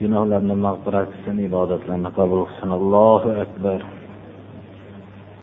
gunohlarni 0.00 0.56
mag'firat 0.66 1.08
qilsin 1.12 1.36
ibodatlarni 1.48 2.10
qabul 2.18 2.40
qilsin. 2.48 2.70
Allohu 2.78 3.30
akbar. 3.44 3.80